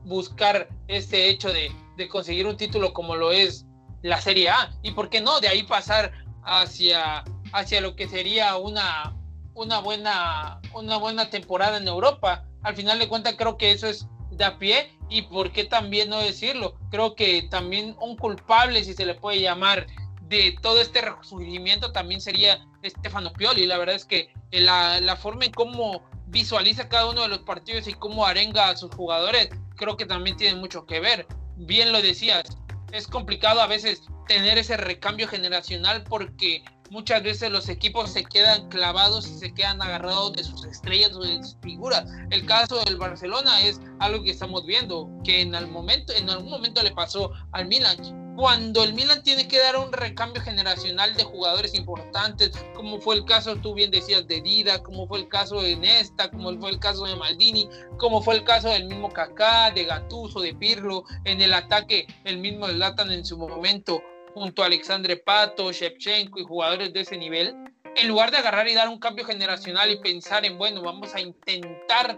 buscar 0.05 0.69
este 0.87 1.29
hecho 1.29 1.51
de, 1.51 1.71
de 1.97 2.07
conseguir 2.07 2.47
un 2.47 2.57
título 2.57 2.93
como 2.93 3.15
lo 3.15 3.31
es 3.31 3.65
la 4.01 4.19
Serie 4.19 4.49
A. 4.49 4.71
Y 4.83 4.91
por 4.91 5.09
qué 5.09 5.21
no, 5.21 5.39
de 5.39 5.47
ahí 5.47 5.63
pasar 5.63 6.11
hacia, 6.43 7.23
hacia 7.53 7.81
lo 7.81 7.95
que 7.95 8.07
sería 8.07 8.57
una, 8.57 9.15
una, 9.53 9.79
buena, 9.79 10.59
una 10.73 10.97
buena 10.97 11.29
temporada 11.29 11.77
en 11.77 11.87
Europa. 11.87 12.45
Al 12.63 12.75
final 12.75 12.99
de 12.99 13.07
cuentas, 13.07 13.35
creo 13.37 13.57
que 13.57 13.71
eso 13.71 13.87
es 13.87 14.07
de 14.31 14.45
a 14.45 14.57
pie. 14.57 14.97
Y 15.09 15.23
por 15.23 15.51
qué 15.51 15.65
también 15.65 16.09
no 16.09 16.19
decirlo. 16.19 16.75
Creo 16.89 17.15
que 17.15 17.47
también 17.49 17.95
un 17.99 18.15
culpable, 18.15 18.83
si 18.83 18.93
se 18.93 19.05
le 19.05 19.15
puede 19.15 19.41
llamar, 19.41 19.87
de 20.21 20.55
todo 20.61 20.79
este 20.79 21.01
resurgimiento 21.01 21.91
también 21.91 22.21
sería 22.21 22.65
Stefano 22.85 23.33
Pioli. 23.33 23.65
La 23.67 23.77
verdad 23.77 23.95
es 23.95 24.05
que 24.05 24.33
la, 24.51 25.01
la 25.01 25.17
forma 25.17 25.45
en 25.45 25.51
cómo 25.51 26.09
visualiza 26.27 26.87
cada 26.87 27.09
uno 27.09 27.23
de 27.23 27.27
los 27.27 27.39
partidos 27.39 27.87
y 27.87 27.93
cómo 27.93 28.25
arenga 28.25 28.69
a 28.69 28.77
sus 28.77 28.95
jugadores, 28.95 29.49
creo 29.75 29.97
que 29.97 30.05
también 30.05 30.37
tiene 30.37 30.57
mucho 30.57 30.85
que 30.85 31.01
ver. 31.01 31.27
Bien 31.57 31.91
lo 31.91 32.01
decías, 32.01 32.43
es 32.91 33.07
complicado 33.07 33.61
a 33.61 33.67
veces 33.67 34.03
tener 34.27 34.57
ese 34.57 34.77
recambio 34.77 35.27
generacional 35.27 36.03
porque 36.03 36.63
muchas 36.91 37.23
veces 37.23 37.49
los 37.49 37.69
equipos 37.69 38.11
se 38.11 38.25
quedan 38.25 38.67
clavados 38.67 39.25
y 39.27 39.39
se 39.39 39.53
quedan 39.53 39.81
agarrados 39.81 40.33
de 40.33 40.43
sus 40.43 40.65
estrellas 40.65 41.13
o 41.13 41.21
de 41.21 41.37
sus 41.37 41.55
figuras. 41.61 42.05
El 42.29 42.45
caso 42.45 42.83
del 42.83 42.97
Barcelona 42.97 43.61
es 43.61 43.79
algo 43.99 44.21
que 44.23 44.31
estamos 44.31 44.65
viendo, 44.65 45.09
que 45.23 45.41
en, 45.41 45.55
algún 45.55 46.49
momento 46.49 46.83
le 46.83 46.91
pasó 46.91 47.31
al 47.53 47.67
Milan 47.67 47.97
cuando 48.35 48.83
el 48.83 48.93
Milan 48.93 49.23
tiene 49.23 49.47
que 49.47 49.59
dar 49.59 49.77
un 49.77 49.91
recambio 49.91 50.41
generacional 50.41 51.15
de 51.15 51.23
jugadores 51.23 51.75
importantes, 51.75 52.51
como 52.75 52.99
fue 52.99 53.15
el 53.15 53.25
caso, 53.25 53.55
tú 53.57 53.73
bien 53.73 53.91
decías, 53.91 54.25
de 54.27 54.41
Dida, 54.41 54.81
como 54.81 55.05
fue 55.05 55.19
el 55.19 55.27
caso 55.27 55.61
de 55.61 55.75
Nesta, 55.75 56.31
como 56.31 56.57
fue 56.59 56.71
el 56.71 56.79
caso 56.79 57.05
de 57.05 57.15
Maldini, 57.15 57.69
como 57.97 58.21
fue 58.21 58.35
el 58.35 58.43
caso 58.43 58.69
del 58.69 58.85
mismo 58.85 59.09
Kaká, 59.09 59.71
de 59.71 59.83
Gattuso, 59.83 60.39
de 60.39 60.53
Pirlo, 60.55 61.03
en 61.25 61.41
el 61.41 61.53
ataque 61.53 62.07
el 62.23 62.37
mismo 62.37 62.67
Zlatan 62.67 63.11
en 63.11 63.25
su 63.25 63.37
momento, 63.37 64.01
junto 64.33 64.63
a 64.63 64.67
Alexandre 64.67 65.17
Pato, 65.17 65.71
Shevchenko 65.71 66.39
y 66.39 66.43
jugadores 66.43 66.93
de 66.93 67.01
ese 67.01 67.17
nivel, 67.17 67.55
en 67.95 68.07
lugar 68.07 68.31
de 68.31 68.37
agarrar 68.37 68.67
y 68.67 68.73
dar 68.73 68.89
un 68.89 68.99
cambio 68.99 69.25
generacional 69.25 69.91
y 69.91 69.99
pensar 69.99 70.45
en, 70.45 70.57
bueno, 70.57 70.81
vamos 70.81 71.13
a 71.15 71.21
intentar 71.21 72.17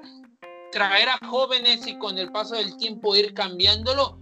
traer 0.71 1.09
a 1.09 1.19
jóvenes 1.25 1.85
y 1.87 1.97
con 1.97 2.17
el 2.17 2.31
paso 2.31 2.55
del 2.55 2.77
tiempo 2.77 3.15
ir 3.15 3.33
cambiándolo, 3.33 4.17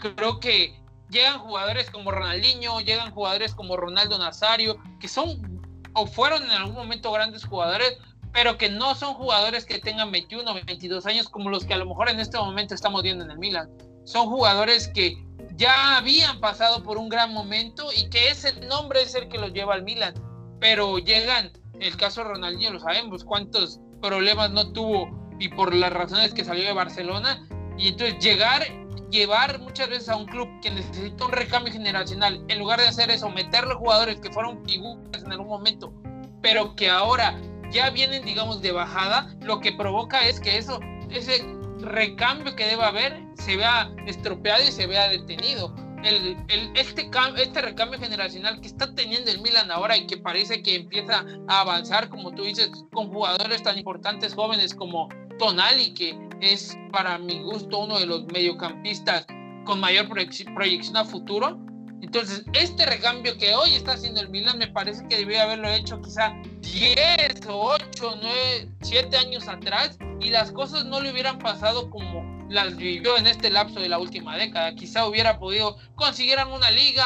creo 0.00 0.40
que 0.40 0.74
llegan 1.10 1.38
jugadores 1.38 1.90
como 1.90 2.10
Ronaldinho, 2.10 2.80
llegan 2.80 3.12
jugadores 3.12 3.54
como 3.54 3.76
Ronaldo 3.76 4.18
Nazario, 4.18 4.78
que 4.98 5.08
son 5.08 5.60
o 5.92 6.06
fueron 6.06 6.42
en 6.44 6.50
algún 6.50 6.74
momento 6.74 7.10
grandes 7.10 7.44
jugadores, 7.44 7.98
pero 8.32 8.56
que 8.56 8.70
no 8.70 8.94
son 8.94 9.14
jugadores 9.14 9.64
que 9.64 9.78
tengan 9.78 10.12
21 10.12 10.48
o 10.48 10.54
22 10.54 11.04
años 11.06 11.28
como 11.28 11.50
los 11.50 11.64
que 11.64 11.74
a 11.74 11.78
lo 11.78 11.86
mejor 11.86 12.08
en 12.08 12.20
este 12.20 12.38
momento 12.38 12.74
estamos 12.74 13.02
viendo 13.02 13.24
en 13.24 13.32
el 13.32 13.38
Milan. 13.38 13.68
Son 14.04 14.26
jugadores 14.26 14.88
que 14.88 15.22
ya 15.60 15.98
habían 15.98 16.40
pasado 16.40 16.82
por 16.82 16.96
un 16.96 17.10
gran 17.10 17.34
momento 17.34 17.90
y 17.94 18.08
que 18.08 18.30
ese 18.30 18.58
nombre 18.62 19.02
es 19.02 19.14
el 19.14 19.28
que 19.28 19.36
los 19.36 19.52
lleva 19.52 19.74
al 19.74 19.82
Milan, 19.82 20.14
pero 20.58 20.96
llegan, 20.96 21.52
el 21.78 21.98
caso 21.98 22.22
de 22.22 22.30
Ronaldinho 22.30 22.72
lo 22.72 22.80
sabemos, 22.80 23.24
cuántos 23.24 23.78
problemas 24.00 24.50
no 24.52 24.72
tuvo 24.72 25.10
y 25.38 25.50
por 25.50 25.74
las 25.74 25.92
razones 25.92 26.32
que 26.32 26.46
salió 26.46 26.64
de 26.64 26.72
Barcelona, 26.72 27.46
y 27.76 27.88
entonces 27.88 28.18
llegar 28.24 28.62
llevar 29.10 29.58
muchas 29.58 29.90
veces 29.90 30.08
a 30.08 30.16
un 30.16 30.24
club 30.24 30.48
que 30.62 30.70
necesita 30.70 31.26
un 31.26 31.32
recambio 31.32 31.72
generacional, 31.72 32.42
en 32.48 32.58
lugar 32.58 32.80
de 32.80 32.88
hacer 32.88 33.10
eso, 33.10 33.28
meterle 33.28 33.74
jugadores 33.74 34.18
que 34.20 34.32
fueron 34.32 34.64
figuras 34.66 35.22
en 35.22 35.32
algún 35.32 35.48
momento, 35.48 35.92
pero 36.40 36.74
que 36.74 36.88
ahora 36.88 37.38
ya 37.70 37.90
vienen, 37.90 38.24
digamos, 38.24 38.62
de 38.62 38.72
bajada, 38.72 39.34
lo 39.42 39.60
que 39.60 39.72
provoca 39.72 40.26
es 40.26 40.40
que 40.40 40.56
eso, 40.56 40.80
ese 41.10 41.44
recambio 41.82 42.54
que 42.56 42.66
debe 42.66 42.82
haber, 42.82 43.22
se 43.34 43.56
vea 43.56 43.90
estropeado 44.06 44.62
y 44.62 44.72
se 44.72 44.86
vea 44.86 45.08
detenido. 45.08 45.74
El, 46.02 46.36
el, 46.48 46.72
este, 46.76 47.10
este 47.36 47.60
recambio 47.60 47.98
generacional 47.98 48.60
que 48.60 48.68
está 48.68 48.94
teniendo 48.94 49.30
el 49.30 49.42
Milan 49.42 49.70
ahora 49.70 49.98
y 49.98 50.06
que 50.06 50.16
parece 50.16 50.62
que 50.62 50.76
empieza 50.76 51.26
a 51.48 51.60
avanzar, 51.60 52.08
como 52.08 52.32
tú 52.32 52.44
dices, 52.44 52.70
con 52.92 53.08
jugadores 53.08 53.62
tan 53.62 53.76
importantes 53.78 54.34
jóvenes 54.34 54.74
como 54.74 55.08
Tonali, 55.38 55.92
que 55.92 56.18
es 56.40 56.76
para 56.90 57.18
mi 57.18 57.40
gusto 57.40 57.80
uno 57.80 57.98
de 57.98 58.06
los 58.06 58.24
mediocampistas 58.26 59.26
con 59.64 59.80
mayor 59.80 60.08
proyección 60.08 60.96
a 60.96 61.04
futuro. 61.04 61.58
Entonces, 62.02 62.44
este 62.54 62.86
recambio 62.86 63.36
que 63.36 63.54
hoy 63.54 63.74
está 63.74 63.92
haciendo 63.92 64.20
el 64.20 64.30
Milan 64.30 64.58
me 64.58 64.68
parece 64.68 65.06
que 65.08 65.16
debió 65.16 65.42
haberlo 65.42 65.68
hecho 65.68 66.00
quizá 66.00 66.34
10 66.60 67.46
o 67.46 67.72
8, 67.72 68.18
9, 68.20 68.68
7 68.80 69.16
años 69.16 69.48
atrás 69.48 69.98
y 70.18 70.30
las 70.30 70.50
cosas 70.50 70.84
no 70.86 71.00
le 71.00 71.12
hubieran 71.12 71.38
pasado 71.38 71.90
como 71.90 72.24
las 72.48 72.76
vivió 72.76 73.16
en 73.16 73.26
este 73.26 73.50
lapso 73.50 73.80
de 73.80 73.88
la 73.88 73.98
última 73.98 74.36
década. 74.36 74.74
Quizá 74.74 75.06
hubiera 75.06 75.38
podido 75.38 75.76
conseguir 75.94 76.38
una 76.52 76.70
liga, 76.70 77.04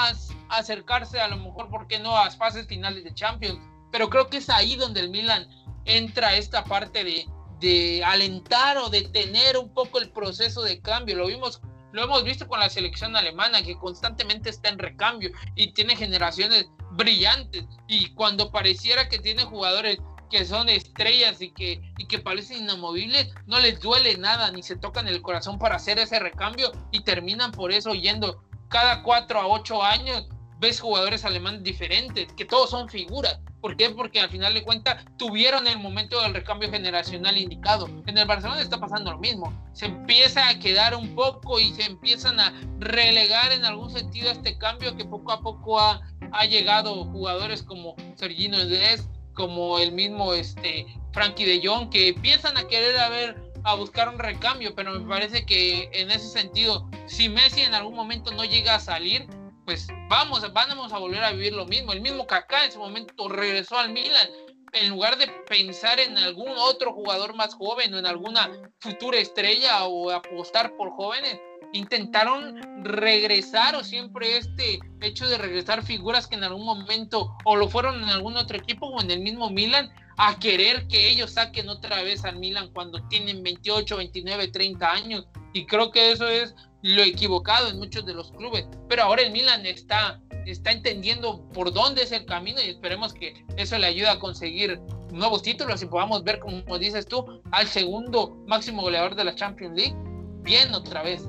acercarse 0.49 1.21
a 1.21 1.29
lo 1.29 1.37
mejor, 1.39 1.69
¿por 1.69 1.87
qué 1.87 1.99
no?, 1.99 2.17
a 2.17 2.31
fases 2.31 2.67
finales 2.67 3.05
de 3.05 3.15
Champions. 3.15 3.59
Pero 3.91 4.09
creo 4.09 4.29
que 4.29 4.39
es 4.39 4.49
ahí 4.49 4.77
donde 4.77 5.01
el 5.01 5.11
Milan 5.11 5.49
entra 5.85 6.37
esta 6.37 6.65
parte 6.65 7.05
de 7.05 7.27
de 7.65 8.03
alentar 8.05 8.77
o 8.79 8.91
detener 8.91 9.57
un 9.57 9.73
poco 9.73 9.99
el 9.99 10.11
proceso 10.11 10.63
de 10.63 10.81
cambio. 10.81 11.17
Lo 11.17 11.27
vimos, 11.27 11.61
lo 11.95 12.03
hemos 12.03 12.25
visto 12.25 12.49
con 12.49 12.59
la 12.59 12.69
selección 12.69 13.15
alemana 13.15 13.63
que 13.63 13.79
constantemente 13.79 14.51
está 14.51 14.69
en 14.69 14.81
recambio 14.81 15.31
y 15.55 15.73
tiene 15.75 15.95
generaciones 15.95 16.67
brillantes. 16.91 17.65
Y 17.87 18.11
cuando 18.15 18.51
pareciera 18.51 19.09
que 19.09 19.21
tiene 19.21 19.45
jugadores 19.45 19.99
que 20.29 20.45
son 20.45 20.69
estrellas 20.69 21.41
y 21.41 21.53
que, 21.53 21.81
y 21.97 22.07
que 22.09 22.19
parecen 22.19 22.65
inamovibles, 22.65 23.33
no 23.47 23.61
les 23.61 23.79
duele 23.81 24.19
nada 24.19 24.51
ni 24.51 24.65
se 24.65 24.75
tocan 24.75 25.07
el 25.07 25.23
corazón 25.23 25.57
para 25.57 25.77
hacer 25.77 26.01
ese 26.01 26.19
recambio 26.19 26.73
y 26.91 27.05
terminan 27.05 27.53
por 27.53 27.71
eso 27.71 27.95
yendo 27.95 28.43
cada 28.69 29.05
cuatro 29.05 29.41
a 29.41 29.47
ocho 29.47 29.81
años 29.81 30.27
ves 30.64 30.80
jugadores 30.80 31.26
alemanes 31.26 31.62
diferentes, 31.62 32.33
que 32.33 32.47
todos 32.47 32.71
son 32.71 32.88
figuras. 32.88 33.38
¿Por 33.61 33.76
qué? 33.76 33.90
Porque 33.90 34.18
al 34.18 34.30
final 34.30 34.54
de 34.54 34.62
cuentas 34.62 35.04
tuvieron 35.18 35.66
el 35.66 35.78
momento 35.78 36.21
del 36.23 36.33
recambio 36.33 36.71
generacional 36.71 37.37
indicado. 37.37 37.87
En 38.06 38.16
el 38.16 38.26
Barcelona 38.26 38.62
está 38.62 38.78
pasando 38.78 39.12
lo 39.12 39.18
mismo. 39.18 39.52
Se 39.75 39.87
empieza 39.87 40.49
a 40.49 40.59
quedar 40.59 40.97
un 40.97 41.14
poco 41.14 41.61
y 41.61 41.75
se 41.75 41.85
empiezan 41.85 42.40
a 42.40 42.54
relegar 42.78 43.52
en 43.52 43.66
algún 43.66 43.90
sentido 43.90 44.30
este 44.30 44.56
cambio 44.56 44.97
que 44.97 45.04
poco 45.04 45.33
a 45.33 45.42
poco 45.42 45.78
ha, 45.78 46.00
ha 46.33 46.44
llegado 46.47 47.04
jugadores 47.04 47.62
como 47.62 47.94
Sergino 48.16 48.64
Dez, 48.64 49.06
como 49.35 49.78
el 49.78 49.92
mismo 49.92 50.33
este, 50.33 50.87
Frankie 51.12 51.44
de 51.44 51.61
Jong, 51.62 51.90
que 51.90 52.09
empiezan 52.09 52.56
a 52.56 52.66
querer 52.66 52.99
a 52.99 53.11
ver 53.11 53.52
a 53.64 53.75
buscar 53.75 54.09
un 54.09 54.18
recambio, 54.18 54.75
pero 54.75 54.99
me 54.99 55.06
parece 55.09 55.44
que 55.44 55.90
en 55.92 56.11
ese 56.11 56.28
sentido, 56.28 56.88
si 57.06 57.28
Messi 57.28 57.62
en 57.62 57.75
algún 57.75 57.94
momento 57.94 58.30
no 58.33 58.44
llega 58.44 58.75
a 58.75 58.80
salir, 58.80 59.26
pues 59.64 59.88
vamos, 60.09 60.40
vamos 60.52 60.92
a 60.92 60.99
volver 60.99 61.25
a 61.25 61.33
vivir 61.33 61.52
lo 61.52 61.66
mismo. 61.66 61.92
El 61.92 62.00
mismo 62.00 62.26
Kaká 62.26 62.64
en 62.64 62.73
su 62.73 62.78
momento 62.78 63.28
regresó 63.28 63.78
al 63.78 63.92
Milan. 63.92 64.28
En 64.73 64.90
lugar 64.90 65.16
de 65.16 65.28
pensar 65.49 66.00
en 66.00 66.18
algún 66.18 66.50
otro 66.56 66.92
jugador 66.92 67.35
más 67.35 67.54
joven 67.54 67.94
o 67.94 67.99
en 67.99 68.06
alguna 68.06 68.50
futura 68.80 69.18
estrella 69.18 69.85
o 69.85 70.11
apostar 70.11 70.76
por 70.76 70.90
jóvenes, 70.90 71.38
intentaron 71.73 72.85
regresar 72.85 73.76
o 73.76 73.85
siempre 73.85 74.37
este 74.37 74.80
hecho 75.00 75.28
de 75.28 75.38
regresar 75.38 75.85
figuras 75.85 76.26
que 76.26 76.35
en 76.35 76.44
algún 76.44 76.64
momento 76.64 77.37
o 77.44 77.56
lo 77.56 77.68
fueron 77.68 78.02
en 78.02 78.09
algún 78.09 78.37
otro 78.37 78.56
equipo 78.56 78.87
o 78.87 79.00
en 79.00 79.11
el 79.11 79.21
mismo 79.21 79.49
Milan 79.50 79.92
a 80.16 80.38
querer 80.38 80.87
que 80.88 81.09
ellos 81.09 81.33
saquen 81.33 81.68
otra 81.68 82.02
vez 82.02 82.25
al 82.25 82.37
Milan 82.37 82.71
cuando 82.73 83.00
tienen 83.09 83.42
28, 83.42 83.97
29, 83.97 84.49
30 84.49 84.92
años. 84.92 85.26
Y 85.52 85.66
creo 85.66 85.90
que 85.90 86.12
eso 86.12 86.28
es 86.28 86.54
lo 86.85 87.03
equivocado 87.03 87.71
en 87.71 87.79
muchos 87.79 88.05
de 88.05 88.12
los 88.12 88.31
clubes. 88.33 88.67
Pero 88.91 89.05
ahora 89.05 89.23
el 89.23 89.33
Milan 89.33 89.64
está, 89.64 90.21
está 90.45 90.71
entendiendo 90.71 91.49
por 91.55 91.73
dónde 91.73 92.03
es 92.03 92.12
el 92.12 92.26
camino 92.26 92.61
y 92.61 92.69
esperemos 92.69 93.14
que 93.14 93.43
eso 93.57 93.79
le 93.79 93.87
ayude 93.87 94.09
a 94.09 94.19
conseguir 94.19 94.79
nuevos 95.11 95.41
títulos 95.41 95.83
y 95.83 95.87
podamos 95.87 96.23
ver, 96.25 96.41
como 96.41 96.79
dices 96.79 97.07
tú, 97.07 97.41
al 97.53 97.67
segundo 97.69 98.37
máximo 98.47 98.83
goleador 98.83 99.14
de 99.14 99.25
la 99.25 99.35
Champions 99.35 99.75
League 99.75 99.97
bien 100.43 100.75
otra 100.75 101.03
vez. 101.03 101.26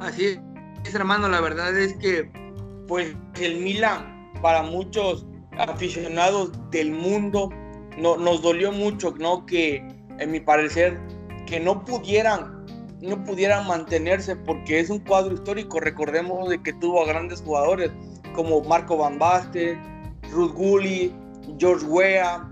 Así 0.00 0.36
es, 0.84 0.94
hermano, 0.96 1.28
la 1.28 1.40
verdad 1.40 1.78
es 1.78 1.94
que 1.98 2.28
pues 2.88 3.14
el 3.40 3.58
Milan 3.58 4.32
para 4.42 4.64
muchos 4.64 5.24
aficionados 5.58 6.50
del 6.72 6.90
mundo 6.90 7.50
no, 7.96 8.16
nos 8.16 8.42
dolió 8.42 8.72
mucho, 8.72 9.14
¿no? 9.16 9.46
Que 9.46 9.76
en 10.18 10.30
mi 10.32 10.40
parecer 10.40 10.98
que 11.46 11.60
no 11.60 11.84
pudieran 11.84 12.57
no 13.00 13.22
pudieran 13.24 13.66
mantenerse 13.66 14.36
porque 14.36 14.80
es 14.80 14.90
un 14.90 14.98
cuadro 15.00 15.34
histórico. 15.34 15.80
Recordemos 15.80 16.48
de 16.48 16.62
que 16.62 16.72
tuvo 16.74 17.02
a 17.02 17.06
grandes 17.06 17.40
jugadores 17.42 17.90
como 18.34 18.60
Marco 18.62 18.96
Van 18.96 19.18
Basten, 19.18 19.80
Ruth 20.30 20.52
Gulli, 20.54 21.14
George 21.58 21.86
Weah, 21.86 22.48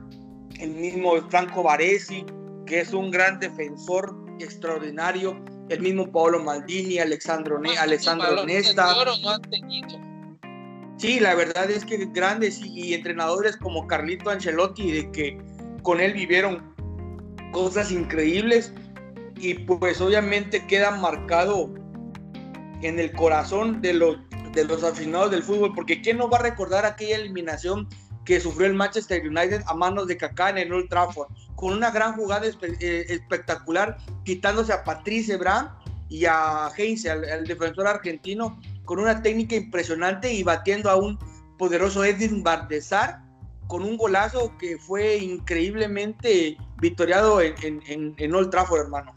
el 0.61 0.71
mismo 0.71 1.13
Franco 1.29 1.63
Baresi, 1.63 2.25
que 2.67 2.81
es 2.81 2.93
un 2.93 3.11
gran 3.11 3.39
defensor 3.39 4.17
extraordinario, 4.41 5.39
el 5.69 5.81
mismo 5.81 6.11
Paolo 6.11 6.43
Maldini, 6.43 6.99
Alexandro, 6.99 7.59
ne 7.59 7.77
Alessandro 7.77 8.45
Nesta. 8.45 8.95
Sí, 10.99 11.21
la 11.21 11.35
verdad 11.35 11.71
es 11.71 11.85
que 11.85 12.07
grandes 12.07 12.61
y, 12.65 12.95
entrenadores 12.95 13.57
como 13.57 13.87
Carlito 13.87 14.31
Ancelotti, 14.31 14.93
de 14.93 15.11
que 15.11 15.39
con 15.83 16.01
él 16.01 16.15
vivieron 16.15 16.75
cosas 17.53 17.93
increíbles 17.93 18.73
y 19.37 19.55
pues 19.55 20.01
obviamente 20.01 20.67
queda 20.67 20.91
marcado 20.93 21.73
en 22.83 22.99
el 22.99 23.13
corazón 23.13 23.81
de 23.81 23.95
los, 23.95 24.17
de 24.53 24.65
los 24.65 24.83
aficionados 24.85 25.31
del 25.31 25.43
fútbol, 25.43 25.73
porque 25.75 26.01
¿quién 26.01 26.19
no 26.19 26.29
va 26.29 26.39
a 26.39 26.43
recordar 26.43 26.85
aquella 26.85 27.17
eliminación 27.17 27.89
que 28.25 28.41
sufrió 28.41 28.67
el 28.67 28.75
Manchester 28.75 29.27
United 29.27 29.63
a 29.67 29.75
manos 29.75 30.09
de 30.09 30.17
Kaká 30.17 30.51
en 30.51 30.59
el 30.59 30.73
Old 30.73 30.89
Trafford, 30.89 31.29
con 31.55 31.73
una 31.73 31.91
gran 31.91 32.15
jugada 32.15 32.47
eh, 32.47 33.07
espectacular, 33.09 33.97
quitándose 34.25 34.73
a 34.73 34.85
Patrice 34.85 35.37
Brand 35.37 35.71
y 36.09 36.27
a 36.27 36.69
Heinze, 36.77 37.11
al, 37.11 37.45
defensor 37.47 37.87
argentino, 37.87 38.61
con 38.85 38.99
una 38.99 39.23
técnica 39.23 39.57
impresionante 39.57 40.33
y 40.33 40.43
batiendo 40.43 40.91
a 40.91 40.97
un 40.97 41.19
poderoso 41.57 42.05
Edwin 42.05 42.43
Bardesar 42.43 43.26
con 43.67 43.83
un 43.83 43.97
golazo 43.97 44.57
que 44.59 44.79
fue 44.79 45.17
increíblemente 45.19 46.57
victoriado 46.79 47.41
en, 47.41 47.83
en, 47.87 48.35
Old 48.35 48.51
Trafford, 48.51 48.83
hermano. 48.83 49.13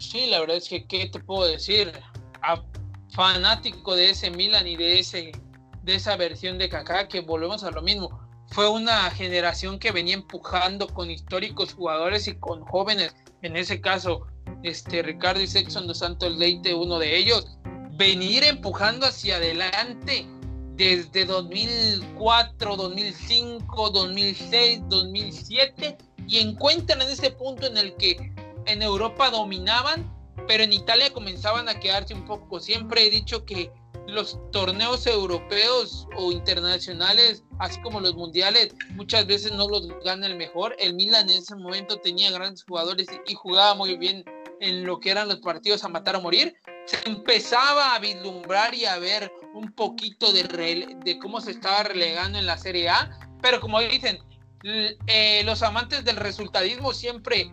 Sí, 0.00 0.28
la 0.30 0.40
verdad 0.40 0.56
es 0.56 0.68
que, 0.68 0.86
¿qué 0.86 1.08
te 1.08 1.20
puedo 1.20 1.46
decir? 1.46 1.92
fanático 3.14 3.96
de 3.96 4.10
ese 4.10 4.30
Milan 4.30 4.66
y 4.66 4.76
de 4.76 4.98
ese 4.98 5.32
de 5.86 5.94
esa 5.94 6.16
versión 6.16 6.58
de 6.58 6.68
Kaká, 6.68 7.06
que 7.08 7.20
volvemos 7.20 7.62
a 7.62 7.70
lo 7.70 7.80
mismo. 7.80 8.20
Fue 8.48 8.68
una 8.68 9.08
generación 9.10 9.78
que 9.78 9.92
venía 9.92 10.14
empujando 10.14 10.88
con 10.88 11.10
históricos 11.10 11.74
jugadores 11.74 12.26
y 12.26 12.34
con 12.34 12.62
jóvenes, 12.62 13.14
en 13.42 13.56
ese 13.56 13.80
caso, 13.80 14.26
este 14.64 15.02
Ricardo 15.02 15.40
y 15.40 15.46
Sexton 15.46 15.86
dos 15.86 15.98
Santos 15.98 16.36
Leite, 16.36 16.74
uno 16.74 16.98
de 16.98 17.16
ellos, 17.16 17.56
venir 17.92 18.42
empujando 18.42 19.06
hacia 19.06 19.36
adelante 19.36 20.26
desde 20.76 21.24
2004, 21.24 22.76
2005, 22.76 23.90
2006, 23.90 24.82
2007 24.88 25.98
y 26.28 26.38
encuentran 26.38 27.02
en 27.02 27.08
ese 27.08 27.30
punto 27.30 27.66
en 27.66 27.76
el 27.78 27.94
que 27.96 28.32
en 28.66 28.82
Europa 28.82 29.30
dominaban, 29.30 30.12
pero 30.46 30.64
en 30.64 30.72
Italia 30.72 31.12
comenzaban 31.12 31.68
a 31.68 31.78
quedarse 31.80 32.14
un 32.14 32.24
poco. 32.26 32.60
Siempre 32.60 33.06
he 33.06 33.10
dicho 33.10 33.44
que 33.44 33.70
los 34.06 34.38
torneos 34.52 35.06
europeos 35.06 36.06
o 36.16 36.30
internacionales, 36.30 37.42
así 37.58 37.80
como 37.80 38.00
los 38.00 38.14
mundiales, 38.14 38.74
muchas 38.90 39.26
veces 39.26 39.52
no 39.52 39.68
los 39.68 39.88
gana 40.04 40.26
el 40.26 40.36
mejor. 40.36 40.76
El 40.78 40.94
Milan 40.94 41.30
en 41.30 41.38
ese 41.38 41.56
momento 41.56 41.98
tenía 41.98 42.30
grandes 42.30 42.64
jugadores 42.64 43.08
y 43.26 43.34
jugaba 43.34 43.74
muy 43.74 43.96
bien 43.96 44.24
en 44.60 44.84
lo 44.84 45.00
que 45.00 45.10
eran 45.10 45.28
los 45.28 45.38
partidos 45.38 45.84
a 45.84 45.88
matar 45.88 46.16
o 46.16 46.20
morir. 46.20 46.54
Se 46.86 46.98
empezaba 47.04 47.94
a 47.94 47.98
vislumbrar 47.98 48.74
y 48.74 48.86
a 48.86 48.98
ver 48.98 49.32
un 49.54 49.72
poquito 49.72 50.32
de, 50.32 51.18
cómo 51.20 51.40
se 51.40 51.50
estaba 51.50 51.82
relegando 51.82 52.38
en 52.38 52.46
la 52.46 52.56
Serie 52.56 52.88
A, 52.88 53.10
pero 53.42 53.60
como 53.60 53.80
dicen, 53.80 54.18
eh, 54.62 55.42
los 55.44 55.62
amantes 55.62 56.04
del 56.04 56.16
resultadismo 56.16 56.92
siempre 56.92 57.52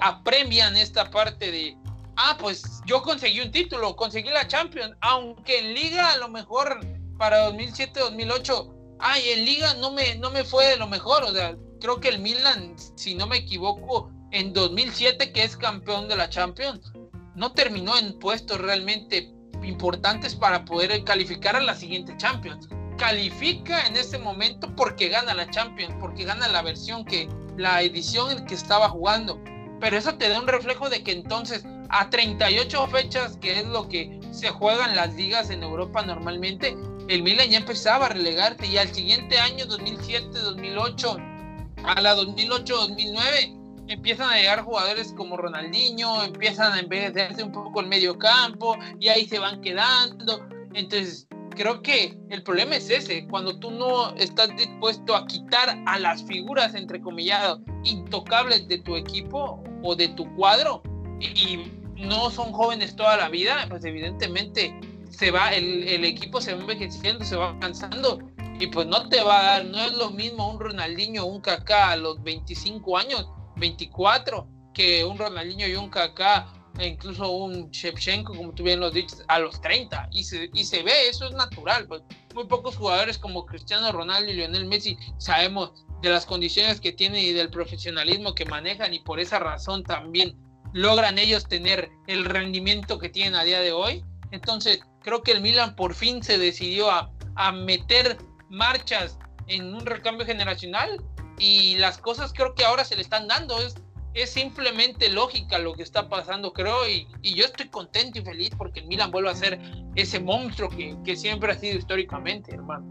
apremian 0.00 0.76
esta 0.76 1.10
parte 1.10 1.50
de 1.50 1.76
ah, 2.16 2.36
pues 2.38 2.80
yo 2.86 3.02
conseguí 3.02 3.40
un 3.40 3.50
título, 3.50 3.96
conseguí 3.96 4.30
la 4.30 4.46
Champions, 4.46 4.96
aunque 5.00 5.58
en 5.58 5.74
liga 5.74 6.12
a 6.12 6.18
lo 6.18 6.28
mejor 6.28 6.80
para 7.18 7.50
2007-2008, 7.50 8.96
ay, 8.98 9.30
en 9.30 9.44
liga 9.44 9.74
no 9.74 9.92
me, 9.92 10.16
no 10.16 10.30
me 10.30 10.44
fue 10.44 10.66
de 10.66 10.76
lo 10.76 10.86
mejor, 10.86 11.22
o 11.24 11.32
sea, 11.32 11.56
creo 11.80 12.00
que 12.00 12.08
el 12.08 12.18
Milan, 12.18 12.74
si 12.96 13.14
no 13.14 13.26
me 13.26 13.38
equivoco, 13.38 14.10
en 14.30 14.52
2007 14.52 15.32
que 15.32 15.44
es 15.44 15.56
campeón 15.56 16.08
de 16.08 16.16
la 16.16 16.28
Champions, 16.28 16.92
no 17.34 17.52
terminó 17.52 17.96
en 17.98 18.18
puestos 18.18 18.60
realmente 18.60 19.32
importantes 19.62 20.34
para 20.34 20.64
poder 20.64 21.04
calificar 21.04 21.56
a 21.56 21.60
la 21.60 21.74
siguiente 21.74 22.16
Champions. 22.16 22.68
Califica 22.98 23.86
en 23.86 23.96
ese 23.96 24.18
momento 24.18 24.74
porque 24.76 25.08
gana 25.08 25.34
la 25.34 25.50
Champions, 25.50 25.94
porque 26.00 26.24
gana 26.24 26.48
la 26.48 26.62
versión 26.62 27.04
que, 27.04 27.28
la 27.56 27.82
edición 27.82 28.30
en 28.30 28.46
que 28.46 28.54
estaba 28.54 28.88
jugando. 28.88 29.42
Pero 29.80 29.96
eso 29.96 30.14
te 30.14 30.28
da 30.28 30.40
un 30.40 30.46
reflejo 30.46 30.88
de 30.88 31.02
que 31.02 31.12
entonces 31.12 31.64
a 31.90 32.10
38 32.10 32.86
fechas, 32.88 33.36
que 33.40 33.60
es 33.60 33.66
lo 33.66 33.88
que 33.88 34.20
se 34.32 34.50
juegan 34.50 34.96
las 34.96 35.14
ligas 35.14 35.50
en 35.50 35.62
Europa 35.62 36.02
normalmente, 36.02 36.76
el 37.08 37.22
Milan 37.22 37.50
ya 37.50 37.58
empezaba 37.58 38.06
a 38.06 38.10
relegarte 38.10 38.66
y 38.66 38.78
al 38.78 38.92
siguiente 38.94 39.38
año, 39.38 39.66
2007-2008, 39.66 41.84
a 41.84 42.00
la 42.00 42.16
2008-2009, 42.16 43.63
empiezan 43.88 44.30
a 44.30 44.36
llegar 44.36 44.62
jugadores 44.62 45.12
como 45.16 45.36
Ronaldinho, 45.36 46.22
empiezan 46.22 46.72
a 46.72 46.80
envejecerse 46.80 47.42
un 47.42 47.52
poco 47.52 47.80
el 47.80 47.86
medio 47.86 48.18
campo 48.18 48.76
y 48.98 49.08
ahí 49.08 49.26
se 49.26 49.38
van 49.38 49.60
quedando. 49.60 50.46
Entonces, 50.72 51.26
creo 51.50 51.82
que 51.82 52.18
el 52.30 52.42
problema 52.42 52.76
es 52.76 52.90
ese, 52.90 53.26
cuando 53.28 53.58
tú 53.58 53.70
no 53.70 54.14
estás 54.16 54.48
dispuesto 54.56 55.14
a 55.14 55.26
quitar 55.26 55.82
a 55.86 55.98
las 55.98 56.22
figuras, 56.24 56.74
entre 56.74 57.00
comillados, 57.00 57.60
intocables 57.84 58.66
de 58.68 58.78
tu 58.78 58.96
equipo 58.96 59.62
o 59.82 59.94
de 59.94 60.08
tu 60.08 60.32
cuadro, 60.34 60.82
y 61.20 61.70
no 61.96 62.30
son 62.30 62.52
jóvenes 62.52 62.96
toda 62.96 63.16
la 63.16 63.28
vida, 63.28 63.66
pues 63.68 63.84
evidentemente 63.84 64.78
se 65.10 65.30
va, 65.30 65.54
el, 65.54 65.86
el, 65.86 66.04
equipo 66.04 66.40
se 66.40 66.54
va 66.54 66.60
envejeciendo, 66.60 67.24
se 67.24 67.36
va 67.36 67.56
cansando 67.60 68.18
y 68.58 68.66
pues 68.66 68.86
no 68.86 69.08
te 69.08 69.22
va 69.22 69.38
a 69.38 69.42
dar, 69.42 69.64
no 69.66 69.78
es 69.78 69.92
lo 69.92 70.10
mismo 70.10 70.50
un 70.50 70.58
Ronaldinho 70.58 71.24
un 71.24 71.40
Kaká 71.40 71.92
a 71.92 71.96
los 71.96 72.22
25 72.22 72.98
años, 72.98 73.28
24, 73.56 74.48
que 74.72 75.04
un 75.04 75.18
Ronaldinho 75.18 75.66
y 75.66 75.74
un 75.74 75.88
Kaká, 75.90 76.46
e 76.78 76.88
incluso 76.88 77.30
un 77.30 77.70
Shevchenko, 77.70 78.34
como 78.34 78.52
tú 78.52 78.64
bien 78.64 78.80
lo 78.80 78.90
dices, 78.90 79.24
a 79.28 79.38
los 79.38 79.60
30 79.60 80.08
y 80.10 80.24
se, 80.24 80.50
y 80.52 80.64
se 80.64 80.82
ve, 80.82 81.08
eso 81.08 81.26
es 81.26 81.32
natural, 81.32 81.86
pues 81.86 82.02
muy 82.34 82.46
pocos 82.46 82.76
jugadores 82.76 83.16
como 83.16 83.46
Cristiano 83.46 83.92
Ronaldo 83.92 84.30
y 84.30 84.34
Lionel 84.34 84.66
Messi 84.66 84.98
sabemos 85.18 85.72
de 86.02 86.10
las 86.10 86.26
condiciones 86.26 86.80
que 86.80 86.92
tienen 86.92 87.22
y 87.22 87.32
del 87.32 87.48
profesionalismo 87.48 88.34
que 88.34 88.44
manejan 88.44 88.92
y 88.92 88.98
por 89.00 89.20
esa 89.20 89.38
razón 89.38 89.84
también 89.84 90.36
logran 90.72 91.18
ellos 91.18 91.48
tener 91.48 91.90
el 92.08 92.24
rendimiento 92.24 92.98
que 92.98 93.08
tienen 93.08 93.36
a 93.36 93.44
día 93.44 93.60
de 93.60 93.72
hoy. 93.72 94.04
Entonces, 94.32 94.80
creo 95.02 95.22
que 95.22 95.32
el 95.32 95.40
Milan 95.40 95.76
por 95.76 95.94
fin 95.94 96.22
se 96.22 96.36
decidió 96.36 96.90
a, 96.90 97.10
meter 97.52 98.18
marchas 98.48 99.18
en 99.48 99.74
un 99.74 99.84
recambio 99.84 100.24
generacional 100.24 101.02
y 101.38 101.76
las 101.76 101.98
cosas 101.98 102.32
creo 102.32 102.54
que 102.54 102.64
ahora 102.64 102.84
se 102.84 102.96
le 102.96 103.02
están 103.02 103.28
dando. 103.28 103.58
Es, 103.58 103.74
es 104.14 104.30
simplemente 104.30 105.08
lógica 105.08 105.58
lo 105.58 105.74
que 105.74 105.82
está 105.82 106.08
pasando, 106.08 106.52
creo, 106.52 106.88
y, 106.88 107.08
yo 107.22 107.44
estoy 107.44 107.68
contento 107.68 108.20
y 108.20 108.22
feliz 108.22 108.50
porque 108.56 108.80
el 108.80 108.86
Milan 108.86 109.10
vuelve 109.10 109.30
a 109.30 109.34
ser 109.34 109.58
ese 109.96 110.20
monstruo 110.20 110.68
que, 110.68 110.96
que 111.04 111.16
siempre 111.16 111.50
ha 111.50 111.58
sido 111.58 111.76
históricamente, 111.76 112.54
hermano. 112.54 112.86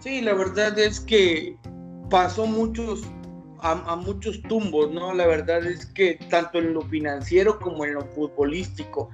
Sí, 0.00 0.20
la 0.20 0.34
verdad 0.34 0.76
es 0.78 0.98
que 0.98 1.56
pasó 2.08 2.46
muchos 2.46 3.02
a, 3.62 3.96
muchos 3.96 4.40
tumbos, 4.42 4.90
¿no? 4.90 5.12
La 5.14 5.26
verdad 5.26 5.64
es 5.64 5.86
que 5.86 6.18
tanto 6.28 6.58
en 6.58 6.74
lo 6.74 6.82
financiero 6.82 7.58
como 7.58 7.84
en 7.84 7.94
lo 7.94 8.02
futbolístico, 8.06 9.10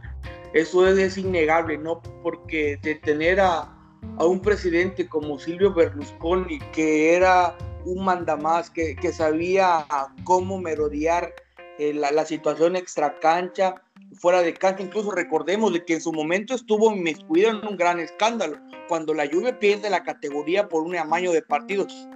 eso 0.54 0.86
es, 0.86 1.18
innegable, 1.18 1.78
¿no? 1.78 2.00
Porque 2.22 2.78
de 2.82 2.94
tener 2.96 3.40
a, 3.40 3.72
un 4.18 4.40
presidente 4.40 5.08
como 5.08 5.38
Silvio 5.38 5.74
Berlusconi, 5.74 6.60
que 6.72 7.14
era 7.14 7.56
un 7.86 8.04
mandamás, 8.04 8.68
que, 8.68 8.96
que 8.96 9.12
sabía 9.12 9.86
cómo 10.24 10.58
merodear 10.58 11.32
eh, 11.78 11.94
la, 11.94 12.10
la, 12.10 12.24
situación 12.24 12.74
extracancha, 12.74 13.76
fuera 14.14 14.42
de 14.42 14.54
cancha, 14.54 14.82
incluso 14.82 15.12
recordemos 15.12 15.72
de 15.72 15.84
que 15.84 15.94
en 15.94 16.00
su 16.00 16.12
momento 16.12 16.54
estuvo 16.54 16.92
inmiscuido 16.92 17.50
en 17.50 17.66
un 17.66 17.76
gran 17.76 18.00
escándalo, 18.00 18.58
cuando 18.88 19.14
la 19.14 19.28
Juve 19.30 19.52
pierde 19.52 19.88
la 19.88 20.02
categoría 20.02 20.68
por 20.68 20.82
un 20.82 20.96
amaño 20.96 21.32
de 21.32 21.42
partidos. 21.42 22.08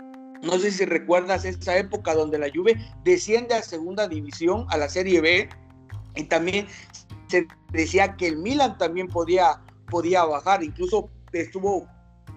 No 0.42 0.58
sé 0.58 0.70
si 0.70 0.84
recuerdas 0.86 1.44
esa 1.44 1.76
época 1.76 2.14
donde 2.14 2.38
la 2.38 2.50
Juve 2.52 2.76
desciende 3.04 3.54
a 3.54 3.62
segunda 3.62 4.08
división, 4.08 4.66
a 4.70 4.76
la 4.76 4.88
Serie 4.88 5.20
B, 5.20 5.48
y 6.16 6.24
también 6.24 6.66
se 7.28 7.46
decía 7.72 8.16
que 8.16 8.26
el 8.26 8.38
Milan 8.38 8.76
también 8.78 9.06
podía, 9.06 9.60
podía 9.88 10.24
bajar, 10.24 10.64
incluso 10.64 11.08
estuvo 11.32 11.86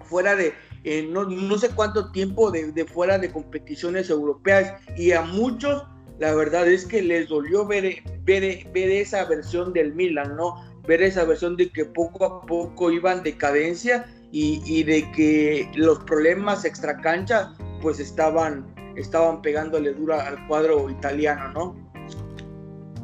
fuera 0.04 0.36
de, 0.36 0.54
eh, 0.84 1.08
no, 1.10 1.58
sé 1.58 1.70
cuánto 1.70 2.10
tiempo 2.12 2.50
de, 2.50 2.84
fuera 2.84 3.18
de 3.18 3.32
competiciones 3.32 4.10
europeas, 4.10 4.74
y 4.96 5.12
a 5.12 5.22
muchos 5.22 5.84
la 6.18 6.34
verdad 6.34 6.68
es 6.68 6.86
que 6.86 7.02
les 7.02 7.28
dolió 7.28 7.66
ver, 7.66 8.02
ver, 8.22 8.66
ver 8.72 8.90
esa 8.90 9.24
versión 9.24 9.72
del 9.72 9.94
Milan, 9.94 10.36
¿no? 10.36 10.54
Ver 10.86 11.02
esa 11.02 11.24
versión 11.24 11.56
de 11.56 11.70
que 11.70 11.84
poco 11.84 12.24
a 12.24 12.46
poco 12.46 12.92
iban 12.92 13.24
decadencia 13.24 14.06
y, 14.30 14.62
y 14.64 14.84
de 14.84 15.10
que 15.12 15.68
los 15.74 15.98
problemas 16.00 16.64
extracancha 16.64 17.52
pues 17.82 17.98
estaban, 17.98 18.72
estaban 18.96 19.42
pegándole 19.42 19.92
dura 19.92 20.26
al 20.26 20.46
cuadro 20.46 20.88
italiano, 20.88 21.52
¿no? 21.52 21.84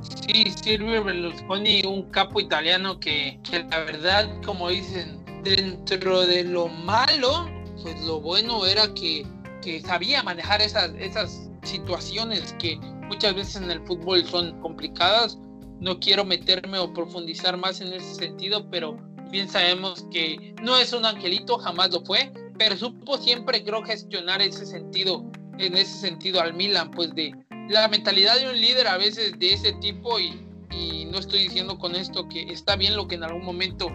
Sí, 0.02 0.52
Silvio 0.62 1.04
Berlusconi, 1.04 1.82
un 1.84 2.10
capo 2.10 2.40
italiano 2.40 2.98
que, 3.00 3.38
la 3.70 3.80
verdad, 3.80 4.28
como 4.44 4.68
dicen, 4.68 5.22
dentro 5.42 6.26
de 6.26 6.44
lo 6.44 6.68
malo, 6.68 7.48
pues 7.82 8.00
lo 8.02 8.20
bueno 8.20 8.66
era 8.66 8.92
que 8.94 9.26
que 9.60 9.80
sabía 9.80 10.22
manejar 10.22 10.62
esas, 10.62 10.92
esas 10.98 11.50
situaciones 11.62 12.54
que 12.58 12.76
muchas 13.08 13.34
veces 13.34 13.56
en 13.56 13.70
el 13.70 13.80
fútbol 13.86 14.24
son 14.24 14.60
complicadas. 14.60 15.38
No 15.80 15.98
quiero 15.98 16.24
meterme 16.24 16.78
o 16.78 16.92
profundizar 16.92 17.56
más 17.56 17.80
en 17.80 17.92
ese 17.92 18.14
sentido, 18.14 18.68
pero 18.70 18.98
bien 19.30 19.48
sabemos 19.48 20.06
que 20.10 20.54
no 20.62 20.76
es 20.76 20.92
un 20.92 21.06
angelito, 21.06 21.58
jamás 21.58 21.90
lo 21.90 22.04
fue, 22.04 22.32
pero 22.58 22.76
supo 22.76 23.16
siempre 23.16 23.64
creo 23.64 23.82
gestionar 23.82 24.42
ese 24.42 24.66
sentido, 24.66 25.24
en 25.58 25.76
ese 25.76 25.98
sentido 25.98 26.40
al 26.40 26.54
Milan, 26.54 26.90
pues 26.90 27.14
de 27.14 27.34
la 27.68 27.88
mentalidad 27.88 28.38
de 28.38 28.50
un 28.50 28.60
líder 28.60 28.88
a 28.88 28.98
veces 28.98 29.38
de 29.38 29.54
ese 29.54 29.72
tipo 29.74 30.18
y, 30.18 30.46
y 30.70 31.06
no 31.06 31.18
estoy 31.18 31.44
diciendo 31.44 31.78
con 31.78 31.94
esto 31.94 32.28
que 32.28 32.42
está 32.52 32.76
bien 32.76 32.96
lo 32.96 33.08
que 33.08 33.14
en 33.14 33.24
algún 33.24 33.44
momento 33.44 33.88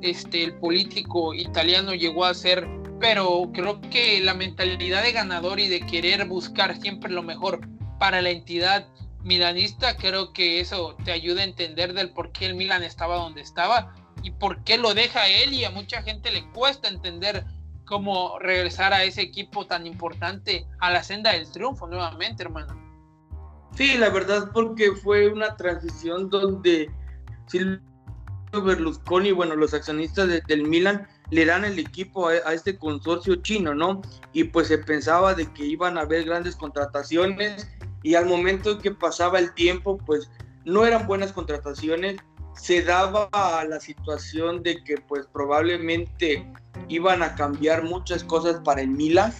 este, 0.00 0.44
el 0.44 0.54
político 0.54 1.34
italiano 1.34 1.94
llegó 1.94 2.24
a 2.24 2.30
hacer, 2.30 2.66
pero 3.00 3.50
creo 3.52 3.80
que 3.80 4.20
la 4.20 4.34
mentalidad 4.34 5.02
de 5.02 5.12
ganador 5.12 5.60
y 5.60 5.68
de 5.68 5.80
querer 5.80 6.26
buscar 6.26 6.80
siempre 6.80 7.12
lo 7.12 7.22
mejor 7.22 7.60
para 7.98 8.22
la 8.22 8.30
entidad 8.30 8.88
milanista, 9.22 9.96
creo 9.96 10.32
que 10.32 10.60
eso 10.60 10.96
te 11.04 11.12
ayuda 11.12 11.42
a 11.42 11.44
entender 11.44 11.92
del 11.92 12.10
por 12.10 12.32
qué 12.32 12.46
el 12.46 12.54
Milan 12.54 12.82
estaba 12.82 13.16
donde 13.16 13.40
estaba 13.40 13.94
y 14.22 14.30
por 14.30 14.62
qué 14.64 14.78
lo 14.78 14.94
deja 14.94 15.28
él 15.28 15.52
y 15.52 15.64
a 15.64 15.70
mucha 15.70 16.02
gente 16.02 16.30
le 16.30 16.48
cuesta 16.50 16.88
entender 16.88 17.44
cómo 17.84 18.38
regresar 18.38 18.92
a 18.92 19.04
ese 19.04 19.22
equipo 19.22 19.66
tan 19.66 19.86
importante 19.86 20.66
a 20.80 20.90
la 20.90 21.02
senda 21.02 21.32
del 21.32 21.50
triunfo 21.50 21.86
nuevamente, 21.86 22.42
hermano. 22.42 22.76
Sí, 23.74 23.96
la 23.96 24.10
verdad 24.10 24.50
porque 24.52 24.92
fue 24.92 25.28
una 25.28 25.56
transición 25.56 26.28
donde 26.30 26.90
Silvio 27.46 27.80
Berlusconi, 28.52 29.32
bueno, 29.32 29.56
los 29.56 29.72
accionistas 29.72 30.28
del 30.46 30.62
Milan 30.64 31.06
le 31.30 31.44
dan 31.44 31.64
el 31.64 31.78
equipo 31.78 32.28
a, 32.28 32.32
a, 32.44 32.54
este 32.54 32.78
consorcio 32.78 33.36
chino, 33.36 33.74
¿no? 33.74 34.02
Y 34.32 34.44
pues 34.44 34.68
se 34.68 34.78
pensaba 34.78 35.34
de 35.34 35.46
que 35.52 35.64
iban 35.64 35.98
a 35.98 36.02
haber 36.02 36.24
grandes 36.24 36.56
contrataciones 36.56 37.68
y 38.02 38.14
al 38.14 38.26
momento 38.26 38.78
que 38.78 38.90
pasaba 38.90 39.38
el 39.38 39.52
tiempo, 39.54 39.98
pues 39.98 40.30
no 40.64 40.84
eran 40.86 41.06
buenas 41.06 41.32
contrataciones, 41.32 42.16
se 42.54 42.82
daba 42.82 43.28
la 43.68 43.80
situación 43.80 44.62
de 44.62 44.82
que 44.82 44.96
pues 44.96 45.26
probablemente 45.32 46.46
iban 46.88 47.22
a 47.22 47.34
cambiar 47.34 47.84
muchas 47.84 48.24
cosas 48.24 48.60
para 48.64 48.82
el 48.82 48.88
Milan, 48.88 49.32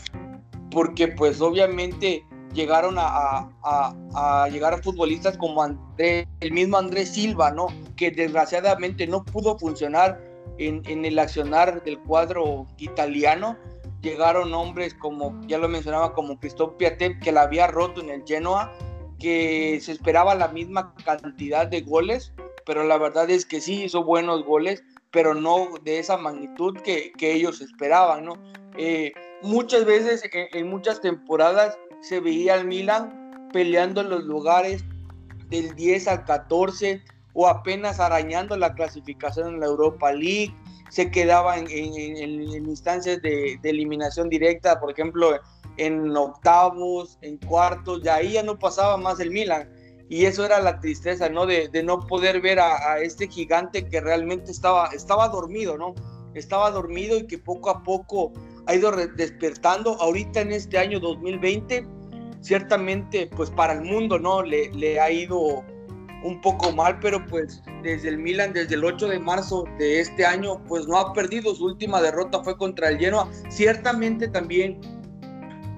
porque 0.70 1.08
pues 1.08 1.40
obviamente 1.40 2.24
llegaron 2.52 2.96
a, 2.98 3.48
a, 3.62 3.94
a, 4.14 4.48
llegar 4.48 4.74
a 4.74 4.82
futbolistas 4.82 5.36
como 5.36 5.64
el 5.98 6.52
mismo 6.52 6.78
Andrés 6.78 7.10
Silva, 7.10 7.50
¿no? 7.50 7.66
Que 7.96 8.10
desgraciadamente 8.10 9.06
no 9.06 9.24
pudo 9.24 9.58
funcionar 9.58 10.27
en, 10.58 10.82
en, 10.86 11.04
el 11.04 11.18
accionar 11.18 11.82
del 11.84 11.98
cuadro 11.98 12.66
italiano. 12.78 13.56
Llegaron 14.00 14.54
hombres 14.54 14.94
como, 14.94 15.40
ya 15.46 15.58
lo 15.58 15.68
mencionaba, 15.68 16.14
como 16.14 16.38
Christophe 16.38 16.76
Piatet, 16.78 17.20
que 17.20 17.32
la 17.32 17.42
había 17.42 17.66
roto 17.66 18.00
en 18.00 18.10
el 18.10 18.24
Genoa, 18.24 18.72
que 19.18 19.80
se 19.80 19.92
esperaba 19.92 20.34
la 20.34 20.48
misma 20.48 20.94
cantidad 21.04 21.66
de 21.66 21.80
goles, 21.80 22.32
pero 22.64 22.84
la 22.84 22.98
verdad 22.98 23.28
es 23.30 23.44
que 23.44 23.60
sí 23.60 23.84
hizo 23.84 24.04
buenos 24.04 24.44
goles, 24.44 24.84
pero 25.10 25.34
no 25.34 25.68
de 25.82 25.98
esa 25.98 26.16
magnitud 26.16 26.76
que, 26.76 27.12
que 27.18 27.32
ellos 27.32 27.60
esperaban, 27.60 28.24
¿no? 28.24 28.34
Eh, 28.76 29.12
muchas 29.42 29.84
veces, 29.84 30.22
en, 30.32 30.46
en 30.52 30.68
muchas 30.68 31.00
temporadas, 31.00 31.76
se 32.00 32.20
veía 32.20 32.54
al 32.54 32.66
Milan 32.66 33.48
peleando 33.52 34.02
en 34.02 34.10
los 34.10 34.24
lugares 34.24 34.84
del 35.48 35.74
10 35.74 36.08
al 36.08 36.24
14 36.24 37.02
o 37.32 37.46
apenas 37.46 38.00
arañando 38.00 38.56
la 38.56 38.74
clasificación 38.74 39.54
en 39.54 39.60
la 39.60 39.66
Europa 39.66 40.12
League, 40.12 40.54
se 40.90 41.10
quedaba 41.10 41.58
en, 41.58 41.68
en, 41.70 42.16
en 42.16 42.66
instancias 42.66 43.20
de, 43.22 43.58
de, 43.60 43.70
eliminación 43.70 44.28
directa, 44.28 44.80
por 44.80 44.90
ejemplo, 44.90 45.38
en 45.76 46.16
octavos, 46.16 47.18
en 47.20 47.36
cuartos, 47.38 48.00
y 48.04 48.08
ahí 48.08 48.32
ya 48.32 48.42
no 48.42 48.58
pasaba 48.58 48.96
más 48.96 49.20
el 49.20 49.30
Milan. 49.30 49.70
Y 50.08 50.24
eso 50.24 50.46
era 50.46 50.60
la 50.60 50.80
tristeza, 50.80 51.28
¿no? 51.28 51.44
De, 51.44 51.68
de 51.68 51.82
no 51.82 52.00
poder 52.06 52.40
ver 52.40 52.58
a, 52.58 52.92
a, 52.92 53.00
este 53.00 53.28
gigante 53.28 53.86
que 53.86 54.00
realmente 54.00 54.50
estaba, 54.50 54.88
estaba 54.88 55.28
dormido, 55.28 55.76
¿no? 55.76 55.94
Estaba 56.34 56.70
dormido 56.70 57.18
y 57.18 57.26
que 57.26 57.38
poco 57.38 57.68
a 57.68 57.82
poco 57.82 58.32
ha 58.66 58.74
ido 58.74 58.90
despertando. 58.90 60.00
Ahorita 60.00 60.40
en 60.40 60.52
este 60.52 60.78
año 60.78 60.98
2020, 60.98 61.86
ciertamente, 62.40 63.28
pues 63.36 63.50
para 63.50 63.74
el 63.74 63.82
mundo, 63.82 64.18
¿no? 64.18 64.42
Le, 64.42 64.70
le 64.72 64.98
ha 64.98 65.10
ido 65.10 65.62
un 66.22 66.40
poco 66.40 66.72
mal, 66.72 66.98
pero 67.00 67.24
pues 67.26 67.62
desde 67.82 68.08
el 68.08 68.18
Milan, 68.18 68.52
desde 68.52 68.74
el 68.74 68.84
8 68.84 69.08
de 69.08 69.18
marzo 69.18 69.64
de 69.78 70.00
este 70.00 70.24
año, 70.26 70.62
pues 70.64 70.86
no 70.86 70.98
ha 70.98 71.12
perdido. 71.12 71.54
Su 71.54 71.66
última 71.66 72.00
derrota 72.00 72.42
fue 72.42 72.56
contra 72.56 72.88
el 72.88 72.98
Genoa. 72.98 73.28
Ciertamente 73.48 74.28
también 74.28 74.80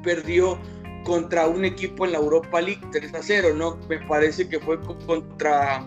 perdió 0.03 0.59
contra 1.05 1.47
un 1.47 1.65
equipo 1.65 2.05
en 2.05 2.13
la 2.13 2.19
Europa 2.19 2.61
League 2.61 2.83
3 2.93 3.15
a 3.15 3.23
0, 3.23 3.49
¿no? 3.57 3.79
Me 3.89 3.99
parece 4.07 4.49
que 4.49 4.59
fue 4.61 4.81
contra 5.07 5.85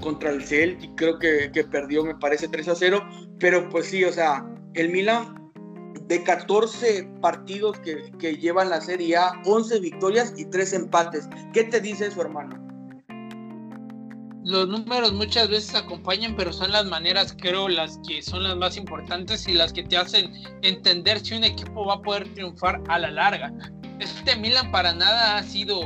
contra 0.00 0.30
el 0.30 0.42
Celtic, 0.42 0.94
creo 0.94 1.18
que, 1.18 1.50
que 1.52 1.62
perdió, 1.62 2.02
me 2.02 2.14
parece 2.14 2.48
3 2.48 2.68
a 2.68 2.74
0, 2.74 3.04
pero 3.38 3.68
pues 3.68 3.86
sí, 3.86 4.02
o 4.02 4.10
sea, 4.10 4.46
el 4.72 4.88
Milan 4.88 5.50
de 6.06 6.24
14 6.24 7.08
partidos 7.20 7.78
que, 7.80 8.10
que, 8.18 8.36
llevan 8.36 8.70
la 8.70 8.80
Serie 8.80 9.18
A, 9.18 9.40
11 9.44 9.78
victorias 9.80 10.32
y 10.36 10.46
3 10.46 10.72
empates. 10.72 11.28
¿Qué 11.52 11.64
te 11.64 11.80
dice 11.80 12.10
su 12.10 12.20
hermano? 12.20 12.69
Los 14.44 14.68
números 14.68 15.12
muchas 15.12 15.48
veces 15.48 15.74
acompañan, 15.74 16.34
pero 16.34 16.52
son 16.52 16.72
las 16.72 16.86
maneras, 16.86 17.36
creo, 17.38 17.68
las 17.68 18.00
que 18.08 18.22
son 18.22 18.42
las 18.42 18.56
más 18.56 18.76
importantes 18.78 19.46
y 19.46 19.52
las 19.52 19.72
que 19.72 19.82
te 19.82 19.98
hacen 19.98 20.32
entender 20.62 21.20
si 21.20 21.34
un 21.34 21.44
equipo 21.44 21.84
va 21.84 21.94
a 21.94 22.02
poder 22.02 22.32
triunfar 22.34 22.82
a 22.88 22.98
la 22.98 23.10
larga. 23.10 23.52
Este 23.98 24.36
Milan 24.36 24.70
para 24.72 24.94
nada 24.94 25.36
ha 25.36 25.42
sido 25.42 25.82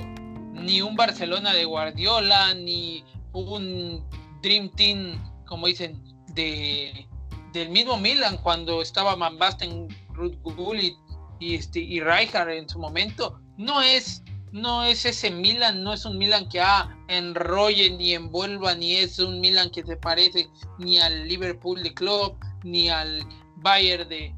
ni 0.53 0.83
un 0.83 0.95
Barcelona 0.95 1.53
de 1.53 1.65
Guardiola, 1.65 2.55
ni 2.55 3.05
un 3.33 4.05
Dream 4.41 4.71
Team, 4.71 5.19
como 5.47 5.67
dicen, 5.67 6.01
de, 6.29 7.09
del 7.53 7.71
mismo 7.71 7.97
Milan 7.97 8.39
cuando 8.39 8.83
estaba 8.83 9.17
Van 9.17 9.37
Basten, 9.37 9.89
Ruth 10.13 10.37
Gullit 10.43 10.95
y, 11.41 11.57
este, 11.57 11.81
y 11.81 12.01
Rijkaard 12.01 12.51
en 12.51 12.69
su 12.69 12.79
momento. 12.79 13.41
No 13.57 13.83
es, 13.83 14.23
no 14.53 14.85
es 14.85 15.05
ese 15.05 15.33
Milan, 15.33 15.83
no 15.83 15.93
es 15.93 16.05
un 16.05 16.19
Milan 16.19 16.49
que 16.49 16.61
ah, 16.61 16.97
enrolle 17.09 17.91
ni 17.91 18.15
envuelva, 18.15 18.75
ni 18.75 18.97
es 18.97 19.19
un 19.19 19.41
Milan 19.41 19.71
que 19.71 19.83
se 19.83 19.97
parece 19.97 20.49
ni 20.79 20.99
al 20.99 21.29
Liverpool 21.29 21.83
de 21.83 21.95
club, 21.95 22.37
ni 22.63 22.89
al 22.89 23.27
Bayern 23.57 24.09
de, 24.09 24.35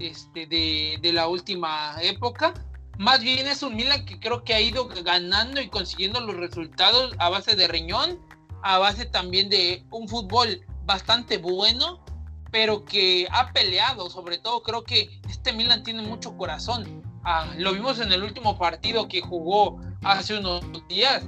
este, 0.00 0.46
de, 0.46 0.98
de 1.00 1.12
la 1.12 1.28
última 1.28 1.96
época. 2.02 2.54
Más 2.98 3.20
bien 3.20 3.46
es 3.46 3.62
un 3.62 3.76
Milan 3.76 4.04
que 4.04 4.20
creo 4.20 4.44
que 4.44 4.54
ha 4.54 4.60
ido 4.60 4.88
ganando 4.88 5.60
y 5.60 5.68
consiguiendo 5.68 6.20
los 6.20 6.36
resultados 6.36 7.14
a 7.18 7.30
base 7.30 7.56
de 7.56 7.66
riñón, 7.66 8.18
a 8.62 8.78
base 8.78 9.06
también 9.06 9.48
de 9.48 9.84
un 9.90 10.06
fútbol 10.06 10.66
bastante 10.84 11.38
bueno, 11.38 12.04
pero 12.50 12.84
que 12.84 13.26
ha 13.30 13.52
peleado, 13.52 14.10
sobre 14.10 14.38
todo 14.38 14.62
creo 14.62 14.84
que 14.84 15.08
este 15.28 15.52
Milan 15.52 15.82
tiene 15.82 16.02
mucho 16.02 16.36
corazón. 16.36 17.02
Ah, 17.24 17.52
lo 17.56 17.72
vimos 17.72 18.00
en 18.00 18.12
el 18.12 18.22
último 18.22 18.58
partido 18.58 19.08
que 19.08 19.20
jugó 19.20 19.80
hace 20.02 20.38
unos 20.38 20.62
días. 20.88 21.24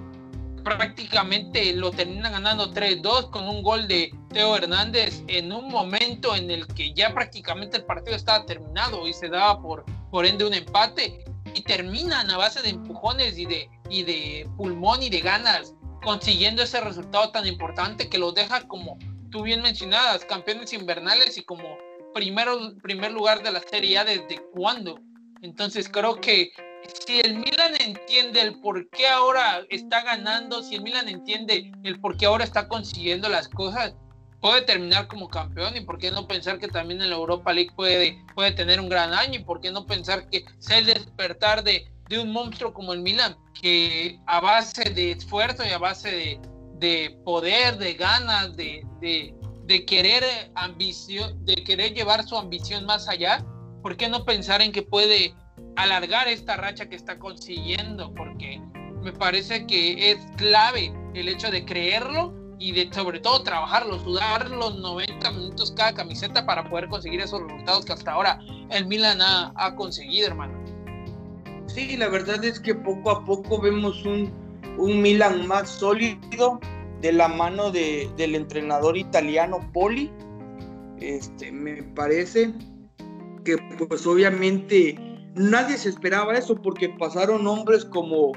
Prácticamente 0.65 1.73
lo 1.73 1.91
terminan 1.91 2.33
ganando 2.33 2.73
3-2 2.73 3.31
con 3.31 3.49
un 3.49 3.63
gol 3.63 3.89
de 3.89 4.13
Teo 4.31 4.57
Hernández 4.57 5.23
en 5.27 5.53
un 5.53 5.69
momento 5.69 6.37
en 6.37 6.51
el 6.51 6.67
que 6.69 6.93
ya 6.95 7.13
prácticamente 7.13 7.79
el 7.79 7.85
partido 7.85 8.17
estaba 8.17 8.47
terminado 8.47 9.07
y 9.09 9.13
se 9.13 9.29
daba 9.29 9.61
por, 9.61 9.85
por 10.11 10.27
ende 10.27 10.47
un 10.47 10.55
empate. 10.55 11.25
Y 11.55 11.63
terminan 11.63 12.31
a 12.31 12.39
base 12.39 12.63
de 12.63 12.71
empujones 12.71 13.39
y 13.39 13.45
de, 13.45 13.69
y 13.91 14.05
de 14.05 14.49
pulmón 14.57 15.03
y 15.03 15.11
de 15.11 15.21
ganas 15.21 15.75
consiguiendo 16.03 16.63
ese 16.63 16.81
resultado 16.81 17.31
tan 17.31 17.47
importante 17.47 18.09
que 18.09 18.19
los 18.19 18.35
deja 18.35 18.67
como 18.69 18.99
tú 19.31 19.43
bien 19.43 19.63
mencionadas, 19.63 20.25
campeones 20.25 20.73
invernales 20.73 21.39
y 21.39 21.43
como 21.43 21.77
primero, 22.15 22.75
primer 22.83 23.13
lugar 23.13 23.43
de 23.43 23.53
la 23.53 23.61
Serie 23.61 23.99
A 23.99 24.05
desde 24.05 24.43
cuándo. 24.53 25.01
Entonces 25.41 25.89
creo 25.89 26.21
que 26.21 26.53
si 27.07 27.21
el 27.21 27.39
Milan 27.39 27.75
entiende 27.81 28.41
el 28.41 28.61
por 28.61 28.89
qué 28.91 29.07
ahora 29.09 29.63
está 29.71 30.03
ganando, 30.03 30.63
si 30.63 30.77
el 30.77 30.83
Milan 30.83 31.09
entiende 31.09 31.73
el 31.85 32.01
por 32.01 32.17
qué 32.17 32.27
ahora 32.27 32.45
está 32.45 32.69
consiguiendo 32.69 33.29
las 33.29 33.49
cosas, 33.49 33.95
puede 34.41 34.63
terminar 34.63 35.07
como 35.07 35.29
campeón 35.29 35.77
y 35.77 35.81
por 35.83 35.99
qué 35.99 36.11
no 36.11 36.27
pensar 36.27 36.59
que 36.59 36.69
también 36.69 37.01
en 37.01 37.11
la 37.11 37.17
Europa 37.17 37.53
League 37.53 37.71
puede, 37.77 38.19
puede 38.35 38.51
tener 38.53 38.81
un 38.81 38.89
gran 38.89 39.15
año 39.15 39.41
y 39.41 39.45
por 39.45 39.61
qué 39.61 39.71
no 39.71 39.87
pensar 39.87 40.29
que 40.29 40.45
sea 40.59 40.79
el 40.79 40.87
despertar 40.87 41.63
de, 41.63 41.87
de 42.09 42.19
un 42.19 42.33
monstruo 42.33 42.75
como 42.75 42.93
el 42.93 43.01
Milan, 43.01 43.37
que 43.61 44.19
a 44.27 44.41
base 44.41 44.91
de 44.91 45.13
esfuerzo 45.13 45.65
y 45.65 45.71
a 45.71 45.79
base 45.79 46.11
de, 46.11 46.41
de 46.79 47.17
poder, 47.25 47.79
de 47.79 47.95
ganas, 47.95 48.57
de, 48.57 48.85
de, 49.01 49.33
de 49.65 49.85
querer 49.85 50.25
ambición, 50.57 51.45
de 51.45 51.55
querer 51.55 51.95
llevar 51.95 52.27
su 52.27 52.37
ambición 52.37 52.85
más 52.85 53.09
allá, 53.09 53.45
¿por 53.81 53.97
qué 53.97 54.09
no 54.09 54.25
pensar 54.25 54.61
en 54.61 54.73
que 54.73 54.83
puede 54.83 55.35
alargar 55.77 56.29
esta 56.29 56.57
racha 56.57 56.89
que 56.89 56.97
está 56.97 57.19
consiguiendo? 57.19 58.13
Porque 58.15 58.61
me 59.03 59.13
parece 59.13 59.67
que 59.67 60.13
es 60.13 60.19
clave 60.37 60.93
el 61.15 61.29
hecho 61.29 61.51
de 61.51 61.65
creerlo 61.65 62.33
y 62.59 62.73
de 62.73 62.89
sobre 62.93 63.19
todo 63.19 63.43
trabajarlo, 63.43 63.99
sudar 63.99 64.49
los 64.51 64.79
90 64.79 65.33
minutos 65.33 65.73
cada 65.77 65.93
camiseta 65.95 66.47
para 66.47 66.69
poder 66.71 66.89
conseguir 66.89 67.21
esos 67.21 67.43
resultados 67.43 67.85
que 67.85 67.93
hasta 67.93 68.13
ahora 68.13 68.39
el 68.71 68.87
Milan 68.87 69.19
ha, 69.21 69.75
conseguido, 69.75 70.29
hermano. 70.29 70.55
Sí, 71.67 71.97
la 71.97 72.09
verdad 72.09 72.45
es 72.45 72.61
que 72.61 72.75
poco 72.75 73.11
a 73.11 73.25
poco 73.25 73.61
vemos 73.61 74.05
un, 74.05 74.33
un 74.79 75.03
Milan 75.03 75.47
más 75.49 75.69
sólido 75.69 76.61
de 77.01 77.13
la 77.13 77.27
mano 77.27 77.73
de, 77.73 78.09
del 78.17 78.37
entrenador 78.37 78.97
italiano 78.97 79.59
Poli. 79.73 80.11
Este, 81.01 81.51
me 81.51 81.83
parece 81.83 82.53
que 83.45 83.57
pues 83.89 84.07
obviamente 84.07 84.97
nadie 85.35 85.79
se 85.79 85.89
esperaba 85.89 86.35
eso 86.35 86.55
porque 86.55 86.89
pasaron 86.99 87.47
hombres 87.47 87.85
como 87.85 88.33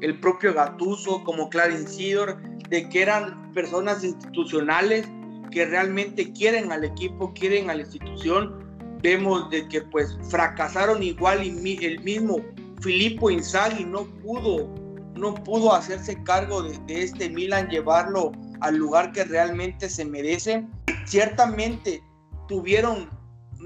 el 0.00 0.18
propio 0.20 0.52
Gatuso, 0.52 1.22
como 1.24 1.48
Clarence 1.48 1.94
Sidor, 1.94 2.36
de 2.68 2.88
que 2.88 3.02
eran 3.02 3.52
personas 3.52 4.04
institucionales 4.04 5.08
que 5.50 5.64
realmente 5.64 6.32
quieren 6.32 6.72
al 6.72 6.84
equipo, 6.84 7.32
quieren 7.34 7.70
a 7.70 7.74
la 7.74 7.82
institución. 7.82 8.62
Vemos 9.02 9.48
de 9.50 9.68
que 9.68 9.82
pues 9.82 10.16
fracasaron 10.30 11.02
igual 11.02 11.44
y 11.44 11.84
el 11.84 12.00
mismo 12.00 12.38
Filippo 12.80 13.30
Inzaghi 13.30 13.84
no 13.84 14.04
pudo, 14.22 14.68
no 15.14 15.34
pudo 15.34 15.72
hacerse 15.72 16.22
cargo 16.24 16.62
de, 16.62 17.02
este 17.02 17.30
Milan, 17.30 17.68
llevarlo 17.68 18.32
al 18.60 18.76
lugar 18.76 19.12
que 19.12 19.24
realmente 19.24 19.88
se 19.88 20.04
merece. 20.04 20.66
Ciertamente 21.06 22.02
tuvieron 22.48 23.08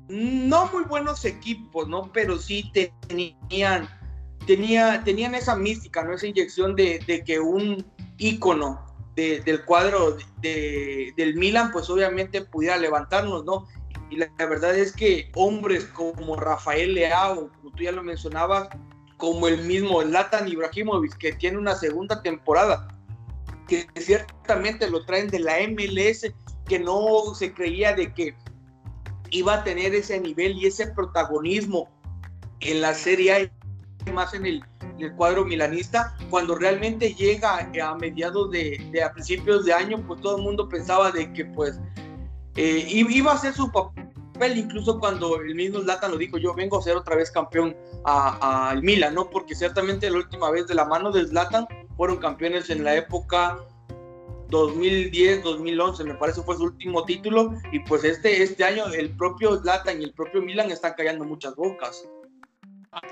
no 0.08 0.70
muy 0.72 0.84
buenos 0.84 1.24
equipos, 1.24 1.88
¿no? 1.88 2.10
Pero 2.12 2.38
sí 2.38 2.70
tenían, 3.08 3.88
tenía, 4.46 5.02
tenían 5.04 5.34
esa 5.34 5.56
mística, 5.56 6.04
¿no? 6.04 6.14
Esa 6.14 6.26
inyección 6.26 6.76
de, 6.76 7.22
que 7.26 7.40
un 7.40 7.84
ícono 8.18 8.84
del 9.16 9.64
cuadro 9.64 10.16
del 10.40 11.34
Milan, 11.34 11.72
pues 11.72 11.90
obviamente 11.90 12.42
pudiera 12.42 12.76
levantarnos, 12.76 13.44
¿no? 13.44 13.66
Y 14.10 14.16
la, 14.16 14.30
verdad 14.38 14.76
es 14.76 14.92
que 14.92 15.30
hombres 15.34 15.84
como 15.86 16.36
Rafael 16.36 16.94
Leao, 16.94 17.50
como 17.50 17.70
tú 17.72 17.82
ya 17.82 17.92
lo 17.92 18.02
mencionabas, 18.02 18.68
como 19.16 19.48
el 19.48 19.64
mismo 19.64 20.02
Latan 20.02 20.48
Ibrahimovic, 20.48 21.16
que 21.18 21.32
tiene 21.32 21.58
una 21.58 21.74
segunda 21.74 22.22
temporada, 22.22 22.88
que 23.66 23.86
ciertamente 23.96 24.88
lo 24.88 25.04
traen 25.04 25.28
de 25.28 25.40
la 25.40 25.58
MLS, 25.68 26.32
que 26.66 26.78
no 26.78 27.34
se 27.34 27.52
creía 27.52 27.94
de 27.94 28.14
que 28.14 28.34
iba 29.30 29.54
a 29.54 29.64
tener 29.64 29.94
ese 29.94 30.20
nivel 30.20 30.56
y 30.56 30.66
ese 30.66 30.88
protagonismo 30.88 31.88
en 32.60 32.80
la 32.80 32.94
Serie 32.94 33.50
A, 34.06 34.12
más 34.12 34.34
en 34.34 34.46
el, 34.46 34.62
cuadro 35.16 35.44
milanista, 35.44 36.16
cuando 36.28 36.56
realmente 36.56 37.14
llega 37.14 37.58
a 37.58 37.94
mediados 37.94 38.50
de, 38.50 39.02
a 39.04 39.12
principios 39.12 39.64
de 39.64 39.72
año, 39.72 40.04
pues 40.06 40.20
todo 40.20 40.38
el 40.38 40.42
mundo 40.42 40.68
pensaba 40.68 41.12
de 41.12 41.32
que 41.32 41.44
pues 41.44 41.78
eh, 42.56 42.84
iba 42.88 43.32
a 43.32 43.38
ser 43.38 43.54
su 43.54 43.70
papel 43.70 43.92
incluso 44.56 44.98
cuando 44.98 45.40
el 45.40 45.54
mismo 45.54 45.80
Zlatan 45.80 46.12
lo 46.12 46.16
dijo, 46.16 46.38
yo 46.38 46.54
vengo 46.54 46.78
a 46.78 46.82
ser 46.82 46.96
otra 46.96 47.16
vez 47.16 47.30
campeón 47.30 47.76
al 48.04 48.82
Milan, 48.82 49.14
¿no? 49.14 49.28
Porque 49.30 49.54
ciertamente 49.54 50.10
la 50.10 50.18
última 50.18 50.50
vez 50.50 50.66
de 50.66 50.74
la 50.74 50.84
mano 50.84 51.12
de 51.12 51.26
Zlatan 51.26 51.66
fueron 51.96 52.18
campeones 52.18 52.70
en 52.70 52.84
la 52.84 52.96
época 52.96 53.58
2010, 54.48 55.42
2011, 55.42 56.04
me 56.04 56.14
parece 56.14 56.42
fue 56.42 56.56
su 56.56 56.64
último 56.64 57.04
título 57.04 57.52
y 57.72 57.80
pues 57.80 58.04
este, 58.04 58.42
este 58.42 58.64
año 58.64 58.86
el 58.86 59.10
propio 59.16 59.58
Zlatan 59.58 60.00
y 60.00 60.04
el 60.04 60.12
propio 60.12 60.42
Milan 60.42 60.70
están 60.70 60.94
callando 60.96 61.24
muchas 61.24 61.54
bocas. 61.54 62.08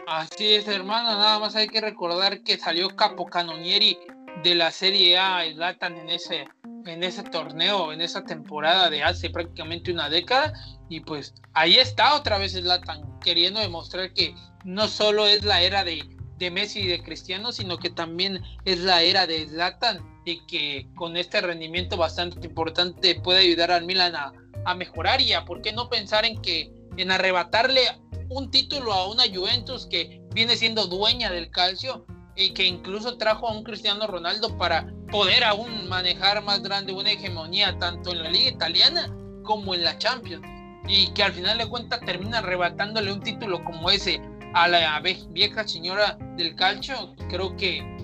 Así 0.07 0.55
es, 0.55 0.67
hermano, 0.69 1.11
nada 1.11 1.39
más 1.39 1.55
hay 1.55 1.69
que 1.69 1.81
recordar 1.81 2.43
que 2.43 2.59
salió 2.59 2.89
Capo 2.97 3.27
Canonieri 3.27 3.99
de 4.43 4.55
la 4.55 4.71
Serie 4.71 5.19
A, 5.19 5.45
Zlatan 5.53 5.97
en 5.99 6.11
ese 6.11 6.47
en 6.87 7.03
ese 7.03 7.23
torneo, 7.25 7.93
en 7.93 8.01
esa 8.01 8.25
temporada 8.25 8.89
de 8.91 9.03
hace 9.03 9.31
prácticamente 9.31 9.93
una 9.93 10.09
década. 10.09 10.53
Y 10.89 11.01
pues 11.01 11.35
ahí 11.53 11.77
está 11.77 12.15
otra 12.15 12.39
vez 12.39 12.53
Zlatan, 12.53 13.19
queriendo 13.21 13.61
demostrar 13.61 14.13
que 14.13 14.35
no 14.65 14.89
solo 14.89 15.27
es 15.27 15.45
la 15.45 15.63
era 15.63 15.85
de, 15.85 16.03
Messi 16.51 16.81
y 16.81 16.87
de 16.87 17.03
Cristiano, 17.03 17.51
sino 17.51 17.79
que 17.79 17.91
también 17.91 18.43
es 18.65 18.81
la 18.81 19.03
era 19.03 19.27
de 19.27 19.49
Zlatan 19.49 20.16
y 20.27 20.45
que 20.47 20.89
con 20.97 21.17
este 21.17 21.41
rendimiento 21.41 21.97
bastante 21.97 22.47
importante 22.47 23.15
puede 23.15 23.41
ayudar 23.41 23.71
al 23.71 23.87
Milan 23.87 24.15
a, 24.17 24.33
a 24.65 24.75
mejorar 24.75 25.21
y 25.21 25.33
a 25.33 25.45
por 25.45 25.63
qué 25.63 25.73
no 25.73 25.89
pensar 25.89 26.25
en 26.25 26.43
que 26.43 26.71
en 26.97 27.11
arrebatarle 27.11 27.81
un 28.29 28.51
título 28.51 28.93
a 28.93 29.09
una 29.09 29.23
Juventus 29.33 29.87
que 29.87 30.21
viene 30.35 30.57
siendo 30.57 30.87
dueña 30.87 31.31
del 31.31 31.51
calcio 31.51 32.05
y 32.35 32.53
que 32.53 32.67
incluso 32.67 33.17
trajo 33.17 33.49
a 33.49 33.53
un 33.53 33.63
Cristiano 33.63 34.07
Ronaldo 34.07 34.59
para 34.59 34.93
poder 35.11 35.45
aún 35.45 35.89
manejar 35.89 36.43
más 36.43 36.63
grande 36.63 36.93
una 36.93 37.13
hegemonía 37.13 37.79
tanto 37.79 38.11
en 38.11 38.25
la 38.25 38.29
liga 38.29 38.51
italiana 38.51 39.15
como 39.45 39.75
en 39.75 39.85
la 39.85 39.97
Champions 39.97 40.45
y 40.89 41.13
que 41.15 41.23
al 41.23 41.33
final 41.33 41.59
de 41.59 41.69
cuentas 41.69 42.01
termina 42.01 42.39
arrebatándole 42.39 43.13
un 43.13 43.21
título 43.21 43.65
como 43.65 43.91
ese 43.91 44.21
a 44.55 44.69
la 44.69 45.01
vieja 45.31 45.67
señora 45.67 46.19
del 46.37 46.55
calcio, 46.57 47.15
creo 47.29 47.57
que 47.57 47.96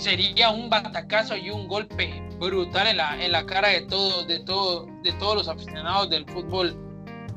sería 0.00 0.50
un 0.50 0.70
batacazo 0.70 1.36
y 1.36 1.50
un 1.50 1.68
golpe 1.68 2.22
brutal 2.38 2.86
en 2.86 2.96
la, 2.96 3.22
en 3.22 3.32
la 3.32 3.44
cara 3.44 3.68
de 3.68 3.82
todo, 3.82 4.24
de 4.24 4.40
todo, 4.40 4.86
de 5.02 5.12
todos 5.12 5.36
los 5.36 5.48
aficionados 5.48 6.08
del 6.08 6.24
fútbol 6.26 6.74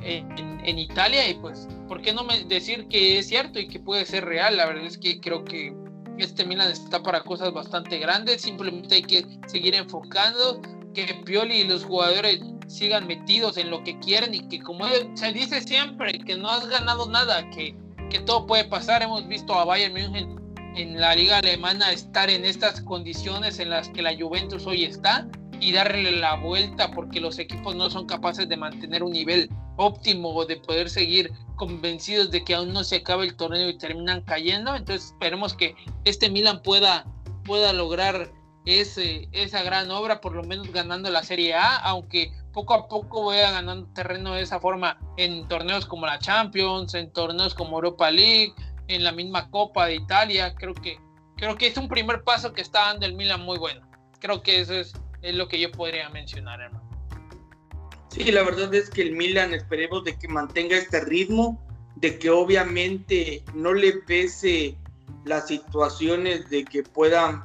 en, 0.01 0.61
en 0.63 0.79
Italia. 0.79 1.27
Y 1.27 1.33
pues, 1.35 1.67
¿por 1.87 2.01
qué 2.01 2.13
no 2.13 2.23
me 2.23 2.43
decir 2.45 2.87
que 2.87 3.19
es 3.19 3.27
cierto 3.27 3.59
y 3.59 3.67
que 3.67 3.79
puede 3.79 4.05
ser 4.05 4.25
real? 4.25 4.55
La 4.57 4.65
verdad 4.65 4.85
es 4.85 4.97
que 4.97 5.19
creo 5.19 5.43
que 5.43 5.75
este 6.17 6.45
Milan 6.45 6.71
está 6.71 7.03
para 7.03 7.21
cosas 7.23 7.51
bastante 7.51 7.97
grandes, 7.97 8.41
simplemente 8.41 8.95
hay 8.95 9.01
que 9.01 9.25
seguir 9.47 9.75
enfocando, 9.75 10.61
que 10.93 11.05
Pioli 11.25 11.61
y 11.61 11.63
los 11.63 11.83
jugadores 11.83 12.39
sigan 12.67 13.07
metidos 13.07 13.57
en 13.57 13.71
lo 13.71 13.83
que 13.83 13.97
quieren 13.99 14.33
y 14.33 14.47
que 14.47 14.61
como 14.61 14.85
se 15.15 15.33
dice 15.33 15.59
siempre, 15.61 16.19
que 16.19 16.37
no 16.37 16.49
has 16.49 16.67
ganado 16.67 17.09
nada, 17.09 17.49
que, 17.49 17.75
que 18.09 18.19
todo 18.19 18.45
puede 18.45 18.63
pasar, 18.65 19.01
hemos 19.01 19.27
visto 19.27 19.53
a 19.55 19.65
Bayern 19.65 19.93
München 19.93 20.42
en 20.75 20.99
la 20.99 21.15
liga 21.15 21.37
alemana 21.37 21.91
estar 21.91 22.29
en 22.29 22.45
estas 22.45 22.81
condiciones 22.81 23.59
en 23.59 23.69
las 23.69 23.89
que 23.89 24.01
la 24.01 24.15
Juventus 24.17 24.65
hoy 24.65 24.83
está 24.83 25.27
y 25.59 25.71
darle 25.71 26.11
la 26.11 26.35
vuelta 26.35 26.91
porque 26.91 27.21
los 27.21 27.39
equipos 27.39 27.75
no 27.75 27.89
son 27.89 28.05
capaces 28.05 28.49
de 28.49 28.57
mantener 28.57 29.03
un 29.03 29.11
nivel 29.11 29.49
óptimo 29.77 30.29
o 30.29 30.45
de 30.45 30.57
poder 30.57 30.89
seguir 30.89 31.31
convencidos 31.55 32.31
de 32.31 32.43
que 32.43 32.55
aún 32.55 32.73
no 32.73 32.83
se 32.83 32.97
acaba 32.97 33.23
el 33.23 33.35
torneo 33.35 33.69
y 33.69 33.77
terminan 33.77 34.21
cayendo. 34.21 34.75
Entonces 34.75 35.11
esperemos 35.11 35.53
que 35.53 35.75
este 36.05 36.29
Milan 36.29 36.61
pueda, 36.61 37.05
pueda 37.45 37.71
lograr 37.71 38.31
ese, 38.65 39.27
esa 39.31 39.63
gran 39.63 39.91
obra, 39.91 40.21
por 40.21 40.35
lo 40.35 40.43
menos 40.43 40.71
ganando 40.71 41.09
la 41.09 41.23
Serie 41.23 41.53
A, 41.53 41.77
aunque 41.77 42.31
poco 42.51 42.73
a 42.73 42.87
poco 42.87 43.25
vaya 43.25 43.51
ganando 43.51 43.87
terreno 43.93 44.33
de 44.33 44.41
esa 44.41 44.59
forma 44.59 44.97
en 45.17 45.47
torneos 45.47 45.85
como 45.85 46.05
la 46.05 46.19
Champions, 46.19 46.93
en 46.93 47.11
torneos 47.11 47.53
como 47.53 47.77
Europa 47.77 48.11
League, 48.11 48.53
en 48.87 49.03
la 49.03 49.11
misma 49.11 49.49
Copa 49.49 49.87
de 49.87 49.95
Italia. 49.95 50.53
Creo 50.55 50.73
que, 50.73 50.99
creo 51.37 51.57
que 51.57 51.67
es 51.67 51.77
un 51.77 51.87
primer 51.87 52.23
paso 52.23 52.53
que 52.53 52.61
está 52.61 52.87
dando 52.87 53.05
el 53.05 53.13
Milan 53.13 53.41
muy 53.41 53.57
bueno. 53.57 53.81
Creo 54.19 54.41
que 54.41 54.61
eso 54.61 54.73
es, 54.73 54.93
es 55.21 55.35
lo 55.35 55.47
que 55.47 55.59
yo 55.59 55.71
podría 55.71 56.09
mencionar, 56.09 56.61
hermano. 56.61 56.83
Sí, 58.09 58.31
la 58.31 58.43
verdad 58.43 58.73
es 58.75 58.89
que 58.89 59.01
el 59.01 59.13
Milan 59.13 59.53
esperemos 59.53 60.03
de 60.03 60.17
que 60.17 60.27
mantenga 60.27 60.77
este 60.77 61.01
ritmo, 61.01 61.59
de 61.95 62.19
que 62.19 62.29
obviamente 62.29 63.43
no 63.55 63.73
le 63.73 63.93
pese 63.93 64.77
las 65.25 65.47
situaciones 65.47 66.49
de 66.49 66.63
que 66.65 66.83
puedan 66.83 67.43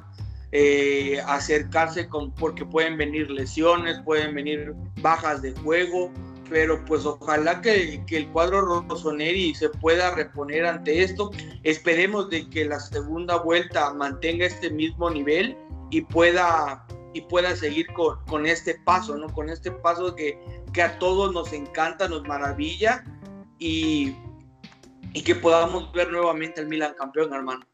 eh, 0.53 1.21
acercarse 1.27 2.09
con, 2.09 2.33
porque 2.33 2.65
pueden 2.65 2.97
venir 2.97 3.31
lesiones, 3.31 3.99
pueden 4.05 4.35
venir 4.35 4.75
bajas 5.01 5.43
de 5.43 5.53
juego, 5.53 6.13
pero 6.49 6.85
pues 6.85 7.05
ojalá 7.05 7.61
que, 7.61 8.03
que, 8.07 8.17
el 8.19 8.29
cuadro 8.29 8.61
Rossoneri 8.63 9.55
se 9.55 9.69
pueda 9.69 10.15
reponer 10.15 10.67
ante 10.67 11.03
esto. 11.03 11.31
Esperemos 11.63 12.31
de 12.31 12.49
que 12.49 12.65
la 12.65 12.81
segunda 12.81 13.37
vuelta 13.37 13.93
mantenga 13.95 14.47
este 14.47 14.71
mismo 14.71 15.11
nivel 15.11 15.57
y 15.91 16.03
pueda 16.03 16.87
y 17.15 17.23
pueda 17.23 17.57
seguir 17.57 17.87
con, 17.95 18.23
con, 18.27 18.47
este 18.47 18.75
paso, 18.85 19.17
¿no? 19.17 19.29
Con 19.33 19.49
este 19.49 19.71
paso 19.71 20.15
que, 20.15 20.39
que, 20.73 20.83
a 20.83 20.99
todos 20.99 21.33
nos 21.33 21.53
encanta, 21.53 22.07
nos 22.09 22.23
maravilla 22.25 23.05
y, 23.59 24.15
y 25.15 25.23
que 25.23 25.35
podamos 25.35 25.91
ver 25.93 26.13
nuevamente 26.13 26.61
al 26.61 26.69
Milan 26.69 26.95
campeón, 26.99 27.33
hermano. 27.33 27.67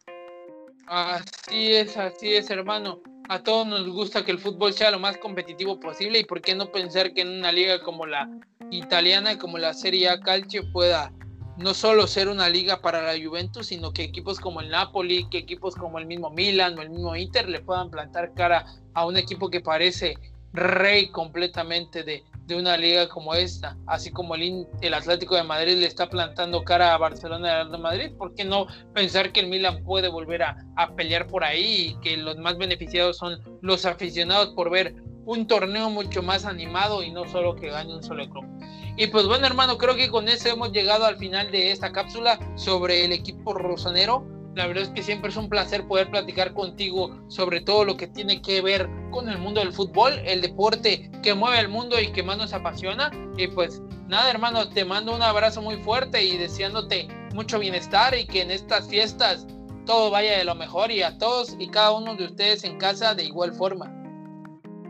Así 0.86 1.74
es, 1.74 1.96
así 1.96 2.34
es, 2.34 2.50
hermano. 2.50 3.00
A 3.28 3.42
todos 3.42 3.66
nos 3.66 3.88
gusta 3.88 4.24
que 4.24 4.32
el 4.32 4.38
fútbol 4.38 4.74
sea 4.74 4.90
lo 4.90 4.98
más 4.98 5.16
competitivo 5.16 5.80
posible 5.80 6.18
y 6.18 6.24
por 6.24 6.42
qué 6.42 6.54
no 6.54 6.70
pensar 6.70 7.14
que 7.14 7.22
en 7.22 7.28
una 7.28 7.52
liga 7.52 7.82
como 7.82 8.04
la 8.04 8.28
italiana, 8.70 9.38
como 9.38 9.56
la 9.56 9.72
Serie 9.72 10.10
A 10.10 10.20
Calcio 10.20 10.70
pueda 10.72 11.10
no 11.56 11.72
solo 11.72 12.06
ser 12.06 12.28
una 12.28 12.48
liga 12.48 12.80
para 12.82 13.00
la 13.00 13.24
Juventus, 13.24 13.68
sino 13.68 13.92
que 13.92 14.02
equipos 14.02 14.40
como 14.40 14.60
el 14.60 14.68
Napoli, 14.68 15.26
que 15.30 15.38
equipos 15.38 15.74
como 15.74 15.98
el 15.98 16.06
mismo 16.06 16.30
Milan 16.30 16.78
o 16.78 16.82
el 16.82 16.90
mismo 16.90 17.16
Inter 17.16 17.48
le 17.48 17.60
puedan 17.60 17.90
plantar 17.90 18.34
cara 18.34 18.66
a 18.92 19.06
un 19.06 19.16
equipo 19.16 19.48
que 19.48 19.60
parece 19.60 20.16
rey 20.52 21.08
completamente 21.08 22.02
de, 22.02 22.24
una 22.50 22.76
liga 22.76 23.08
como 23.08 23.34
esta, 23.34 23.78
así 23.86 24.10
como 24.10 24.34
el, 24.34 24.66
Atlético 24.92 25.36
de 25.36 25.44
Madrid 25.44 25.76
le 25.76 25.86
está 25.86 26.10
plantando 26.10 26.62
cara 26.62 26.92
a 26.92 26.98
Barcelona 26.98 27.64
de 27.64 27.78
Madrid, 27.78 28.12
¿por 28.18 28.34
qué 28.34 28.44
no 28.44 28.66
pensar 28.92 29.32
que 29.32 29.40
el 29.40 29.46
Milan 29.46 29.82
puede 29.84 30.08
volver 30.08 30.42
a, 30.42 30.56
a 30.76 30.94
pelear 30.94 31.26
por 31.26 31.44
ahí 31.44 31.96
y 31.96 32.00
que 32.00 32.16
los 32.16 32.36
más 32.36 32.58
beneficiados 32.58 33.16
son 33.16 33.40
los 33.62 33.86
aficionados 33.86 34.50
por 34.54 34.70
ver 34.70 34.94
un 35.26 35.46
torneo 35.46 35.88
mucho 35.90 36.22
más 36.22 36.44
animado 36.44 37.02
y 37.02 37.10
no 37.10 37.26
solo 37.26 37.56
que 37.56 37.68
gane 37.68 37.94
un 37.94 38.02
solo 38.02 38.28
club. 38.28 38.44
Y 38.96 39.08
pues 39.08 39.26
bueno, 39.26 39.46
hermano, 39.46 39.76
creo 39.76 39.96
que 39.96 40.08
con 40.08 40.28
eso 40.28 40.48
hemos 40.48 40.72
llegado 40.72 41.04
al 41.04 41.16
final 41.16 41.50
de 41.50 41.72
esta 41.72 41.92
cápsula 41.92 42.38
sobre 42.54 43.04
el 43.04 43.12
equipo 43.12 43.52
rosonero. 43.52 44.24
La 44.54 44.68
verdad 44.68 44.84
es 44.84 44.90
que 44.90 45.02
siempre 45.02 45.30
es 45.30 45.36
un 45.36 45.48
placer 45.48 45.84
poder 45.86 46.10
platicar 46.10 46.54
contigo 46.54 47.18
sobre 47.28 47.60
todo 47.60 47.84
lo 47.84 47.96
que 47.96 48.06
tiene 48.06 48.40
que 48.40 48.60
ver 48.60 48.88
con 49.10 49.28
el 49.28 49.38
mundo 49.38 49.60
del 49.60 49.72
fútbol, 49.72 50.12
el 50.24 50.40
deporte 50.40 51.10
que 51.22 51.34
mueve 51.34 51.58
el 51.58 51.68
mundo 51.68 52.00
y 52.00 52.12
que 52.12 52.22
más 52.22 52.38
nos 52.38 52.52
apasiona. 52.52 53.10
Y 53.36 53.48
pues 53.48 53.82
nada, 54.06 54.30
hermano, 54.30 54.68
te 54.68 54.84
mando 54.84 55.14
un 55.14 55.22
abrazo 55.22 55.60
muy 55.60 55.76
fuerte 55.78 56.22
y 56.22 56.36
deseándote 56.36 57.08
mucho 57.34 57.58
bienestar 57.58 58.16
y 58.16 58.26
que 58.26 58.42
en 58.42 58.52
estas 58.52 58.88
fiestas 58.88 59.46
todo 59.86 60.10
vaya 60.10 60.38
de 60.38 60.44
lo 60.44 60.54
mejor 60.54 60.92
y 60.92 61.02
a 61.02 61.18
todos 61.18 61.56
y 61.58 61.68
cada 61.68 61.92
uno 61.92 62.14
de 62.14 62.26
ustedes 62.26 62.62
en 62.62 62.78
casa 62.78 63.14
de 63.14 63.24
igual 63.24 63.52
forma. 63.54 63.92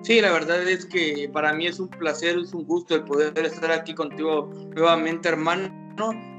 Sí, 0.03 0.21
la 0.21 0.31
verdad 0.31 0.63
es 0.69 0.85
que 0.85 1.31
para 1.33 1.55
mí 1.55 1.67
es 1.67 1.81
un 1.81 1.89
placer, 1.89 2.37
es 2.39 2.53
un 2.53 2.67
gusto 2.67 2.95
el 2.95 3.05
poder 3.05 3.39
estar 3.39 3.73
aquí 3.73 3.95
contigo 3.95 4.51
nuevamente, 4.75 5.31
hermano. 5.31 5.73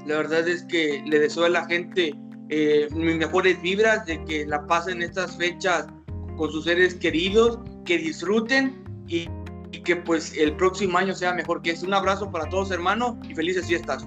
La 0.06 0.16
verdad 0.16 0.46
es 0.46 0.62
que 0.64 1.02
le 1.04 1.18
deseo 1.18 1.46
a 1.46 1.48
la 1.48 1.66
gente 1.66 2.14
eh, 2.48 2.88
mis 2.92 3.16
mejores 3.16 3.60
vibras 3.60 4.06
de 4.06 4.24
que 4.24 4.46
la 4.46 4.66
pasen 4.66 5.02
estas 5.02 5.36
fechas 5.36 5.86
con 6.36 6.50
sus 6.50 6.64
seres 6.64 6.94
queridos, 6.94 7.58
que 7.84 7.98
disfruten 7.98 8.84
y, 9.08 9.28
y 9.72 9.80
que 9.82 9.96
pues 9.96 10.36
el 10.36 10.56
próximo 10.56 10.98
año 10.98 11.14
sea 11.14 11.32
mejor 11.32 11.62
que 11.62 11.70
es. 11.70 11.82
Un 11.82 11.94
abrazo 11.94 12.30
para 12.30 12.48
todos, 12.48 12.70
hermano, 12.70 13.18
y 13.28 13.34
felices 13.34 13.66
fiestas. 13.66 14.06